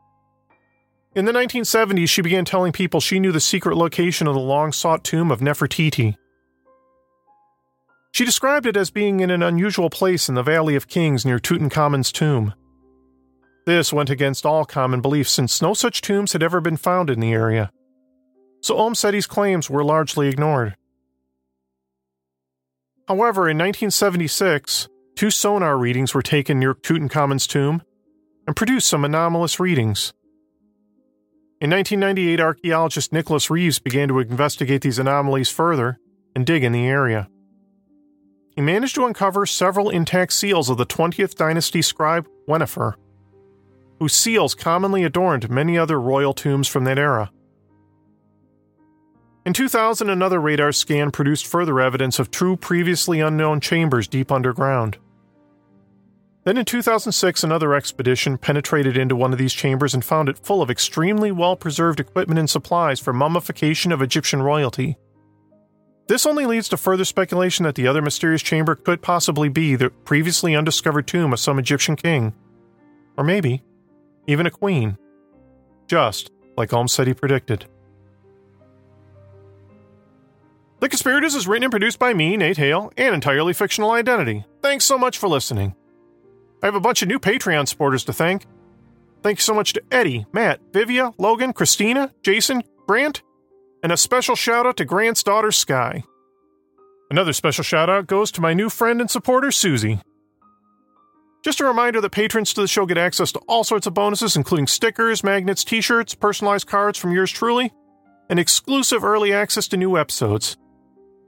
In 1.16 1.24
the 1.24 1.32
1970s, 1.32 2.10
she 2.10 2.22
began 2.22 2.44
telling 2.44 2.74
people 2.74 3.00
she 3.00 3.22
knew 3.22 3.32
the 3.32 3.40
secret 3.40 3.78
location 3.78 4.28
of 4.28 4.34
the 4.34 4.40
long 4.42 4.74
sought 4.74 5.06
tomb 5.06 5.32
of 5.32 5.40
Nefertiti. 5.40 6.18
She 8.12 8.26
described 8.26 8.66
it 8.66 8.76
as 8.76 8.92
being 8.92 9.22
in 9.22 9.30
an 9.30 9.42
unusual 9.42 9.90
place 9.90 10.28
in 10.28 10.36
the 10.36 10.44
Valley 10.44 10.76
of 10.76 10.90
Kings 10.90 11.26
near 11.26 11.40
Tutankhamun's 11.40 12.12
tomb. 12.12 12.54
This 13.66 13.94
went 13.94 14.10
against 14.10 14.46
all 14.46 14.66
common 14.66 15.00
belief 15.00 15.28
since 15.30 15.62
no 15.62 15.74
such 15.74 16.02
tombs 16.02 16.34
had 16.34 16.44
ever 16.44 16.60
been 16.60 16.78
found 16.78 17.10
in 17.10 17.22
the 17.22 17.32
area. 17.32 17.72
So 18.62 18.78
Omm 18.78 18.94
Sety's 18.94 19.26
claims 19.26 19.70
were 19.70 19.84
largely 19.86 20.28
ignored. 20.28 20.76
However, 23.08 23.50
in 23.50 23.58
1976, 23.58 24.90
two 25.16 25.32
sonar 25.32 25.78
readings 25.78 26.14
were 26.14 26.22
taken 26.22 26.60
near 26.60 26.74
Tutankhamun's 26.74 27.48
tomb 27.48 27.84
and 28.48 28.56
produced 28.56 28.88
some 28.88 29.06
anomalous 29.06 29.60
readings. 29.60 30.14
In 31.62 31.70
1998, 31.70 32.42
archaeologist 32.42 33.14
Nicholas 33.14 33.50
Reeves 33.50 33.80
began 33.80 34.10
to 34.10 34.20
investigate 34.20 34.82
these 34.82 35.00
anomalies 35.00 35.50
further 35.50 35.98
and 36.36 36.46
dig 36.46 36.66
in 36.66 36.74
the 36.74 36.86
area. 36.86 37.30
He 38.56 38.62
managed 38.62 38.96
to 38.96 39.06
uncover 39.06 39.46
several 39.46 39.90
intact 39.90 40.34
seals 40.34 40.70
of 40.70 40.78
the 40.78 40.86
20th 40.86 41.36
dynasty 41.36 41.82
scribe 41.82 42.28
Wenifer, 42.48 42.96
whose 44.00 44.14
seals 44.14 44.54
commonly 44.54 45.06
adorned 45.06 45.50
many 45.50 45.78
other 45.78 46.00
royal 46.00 46.34
tombs 46.34 46.68
from 46.68 46.84
that 46.84 47.00
era. 47.00 47.32
In 49.46 49.54
2000, 49.54 50.10
another 50.10 50.42
radar 50.42 50.74
scan 50.74 51.10
produced 51.10 51.48
further 51.48 51.80
evidence 51.80 52.20
of 52.20 52.32
two 52.32 52.58
previously 52.58 53.22
unknown 53.22 53.62
chambers 53.62 54.08
deep 54.10 54.30
underground. 54.30 54.98
Then 56.46 56.58
in 56.58 56.66
2006, 56.66 57.44
another 57.44 57.74
expedition 57.74 58.38
penetrated 58.38 58.98
into 58.98 59.16
one 59.16 59.34
of 59.34 59.40
these 59.40 59.54
chambers 59.54 59.96
and 59.96 60.06
found 60.06 60.30
it 60.30 60.38
full 60.38 60.62
of 60.62 60.70
extremely 60.70 61.32
well 61.32 61.56
preserved 61.56 62.00
equipment 62.00 62.40
and 62.40 62.50
supplies 62.50 63.00
for 63.00 63.14
mummification 63.14 63.92
of 63.92 64.02
Egyptian 64.02 64.44
royalty. 64.44 64.96
This 66.08 66.28
only 66.28 66.46
leads 66.46 66.70
to 66.70 66.78
further 66.78 67.04
speculation 67.04 67.64
that 67.64 67.74
the 67.74 67.88
other 67.88 68.02
mysterious 68.02 68.44
chamber 68.44 68.76
could 68.76 69.02
possibly 69.02 69.50
be 69.50 69.76
the 69.76 69.90
previously 69.90 70.56
undiscovered 70.56 71.08
tomb 71.08 71.34
of 71.34 71.40
some 71.40 71.58
Egyptian 71.58 71.96
king. 71.96 72.32
Or 73.18 73.24
maybe, 73.24 73.64
even 74.28 74.46
a 74.46 74.52
queen. 74.52 75.00
Just 75.88 76.30
like 76.58 76.72
Omm 76.74 76.88
Sety 76.88 77.16
predicted. 77.16 77.66
The 80.80 80.90
Conspirators 80.90 81.34
is 81.34 81.48
written 81.48 81.64
and 81.64 81.72
produced 81.72 81.98
by 81.98 82.14
me, 82.14 82.38
Nate 82.38 82.58
Hale, 82.58 82.92
an 82.98 83.16
entirely 83.16 83.54
fictional 83.54 83.90
identity. 83.90 84.46
Thanks 84.62 84.86
so 84.86 85.00
much 85.00 85.18
for 85.18 85.28
listening. 85.28 85.74
I 86.62 86.68
have 86.68 86.76
a 86.76 86.80
bunch 86.80 87.02
of 87.02 87.08
new 87.08 87.20
Patreon 87.20 87.68
supporters 87.68 88.04
to 88.06 88.14
thank. 88.14 88.46
Thank 89.22 89.40
you 89.40 89.44
so 89.44 89.54
much 89.54 89.74
to 89.74 89.84
Eddie, 89.92 90.26
Matt, 90.34 90.62
Vivia, 90.72 91.12
Logan, 91.18 91.54
Christina, 91.54 92.12
Jason, 92.24 92.64
Grant, 92.88 93.24
and 93.82 93.92
a 93.92 93.98
special 93.98 94.36
shout 94.36 94.66
out 94.66 94.78
to 94.78 94.86
Grant's 94.86 95.24
daughter, 95.24 95.52
Sky. 95.52 96.04
Another 97.10 97.34
special 97.34 97.64
shout 97.64 97.90
out 97.90 98.08
goes 98.08 98.32
to 98.32 98.42
my 98.42 98.54
new 98.54 98.70
friend 98.70 99.00
and 99.00 99.10
supporter, 99.10 99.52
Susie. 99.52 100.00
Just 101.44 101.60
a 101.60 101.66
reminder 101.66 102.02
that 102.02 102.12
patrons 102.12 102.54
to 102.54 102.62
the 102.62 102.68
show 102.68 102.88
get 102.88 102.98
access 102.98 103.32
to 103.34 103.40
all 103.48 103.64
sorts 103.64 103.86
of 103.86 103.94
bonuses, 103.94 104.36
including 104.36 104.66
stickers, 104.66 105.24
magnets, 105.24 105.64
t 105.64 105.82
shirts, 105.82 106.16
personalized 106.16 106.66
cards 106.66 106.98
from 106.98 107.12
yours 107.12 107.32
truly, 107.32 107.72
and 108.30 108.40
exclusive 108.40 109.04
early 109.04 109.32
access 109.32 109.68
to 109.68 109.78
new 109.78 109.98
episodes, 109.98 110.58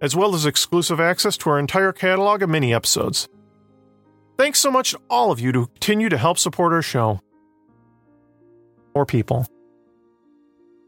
as 0.01 0.15
well 0.15 0.33
as 0.33 0.47
exclusive 0.47 0.99
access 0.99 1.37
to 1.37 1.51
our 1.51 1.59
entire 1.59 1.91
catalog 1.91 2.41
of 2.41 2.49
mini 2.49 2.73
episodes. 2.73 3.29
Thanks 4.37 4.59
so 4.59 4.69
much 4.69 4.91
to 4.91 4.99
all 5.09 5.31
of 5.31 5.39
you 5.39 5.51
to 5.51 5.65
continue 5.65 6.09
to 6.09 6.17
help 6.17 6.37
support 6.37 6.71
our 6.71 6.83
show. 6.83 7.21
Or 8.93 9.05
people. 9.05 9.47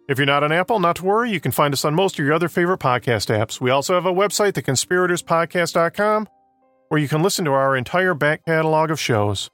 If 0.07 0.17
you're 0.17 0.25
not 0.25 0.43
on 0.43 0.51
Apple, 0.51 0.79
not 0.79 0.97
to 0.97 1.05
worry, 1.05 1.31
you 1.31 1.39
can 1.39 1.51
find 1.51 1.73
us 1.73 1.85
on 1.85 1.93
most 1.93 2.17
of 2.17 2.25
your 2.25 2.33
other 2.33 2.49
favorite 2.49 2.79
podcast 2.79 3.35
apps. 3.35 3.61
We 3.61 3.69
also 3.69 3.93
have 3.93 4.05
a 4.05 4.13
website, 4.13 4.53
theconspiratorspodcast.com, 4.53 6.27
where 6.87 6.99
you 6.99 7.07
can 7.07 7.21
listen 7.21 7.45
to 7.45 7.51
our 7.51 7.75
entire 7.75 8.15
back 8.15 8.45
catalog 8.45 8.89
of 8.89 8.99
shows. 8.99 9.49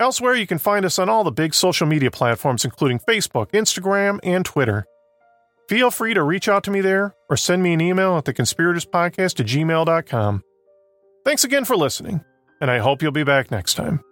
Elsewhere, 0.00 0.34
you 0.34 0.48
can 0.48 0.58
find 0.58 0.84
us 0.84 0.98
on 0.98 1.08
all 1.08 1.22
the 1.22 1.30
big 1.30 1.54
social 1.54 1.86
media 1.86 2.10
platforms, 2.10 2.64
including 2.64 2.98
Facebook, 2.98 3.52
Instagram, 3.52 4.18
and 4.24 4.44
Twitter. 4.44 4.84
Feel 5.68 5.92
free 5.92 6.14
to 6.14 6.22
reach 6.24 6.48
out 6.48 6.64
to 6.64 6.72
me 6.72 6.80
there 6.80 7.14
or 7.30 7.36
send 7.36 7.62
me 7.62 7.72
an 7.72 7.80
email 7.80 8.16
at 8.18 8.24
theconspiratorspodcast 8.24 9.38
at 9.38 9.46
gmail.com. 9.46 10.42
Thanks 11.24 11.44
again 11.44 11.64
for 11.64 11.76
listening 11.76 12.24
and 12.62 12.70
I 12.70 12.78
hope 12.78 13.02
you'll 13.02 13.10
be 13.10 13.24
back 13.24 13.50
next 13.50 13.74
time. 13.74 14.04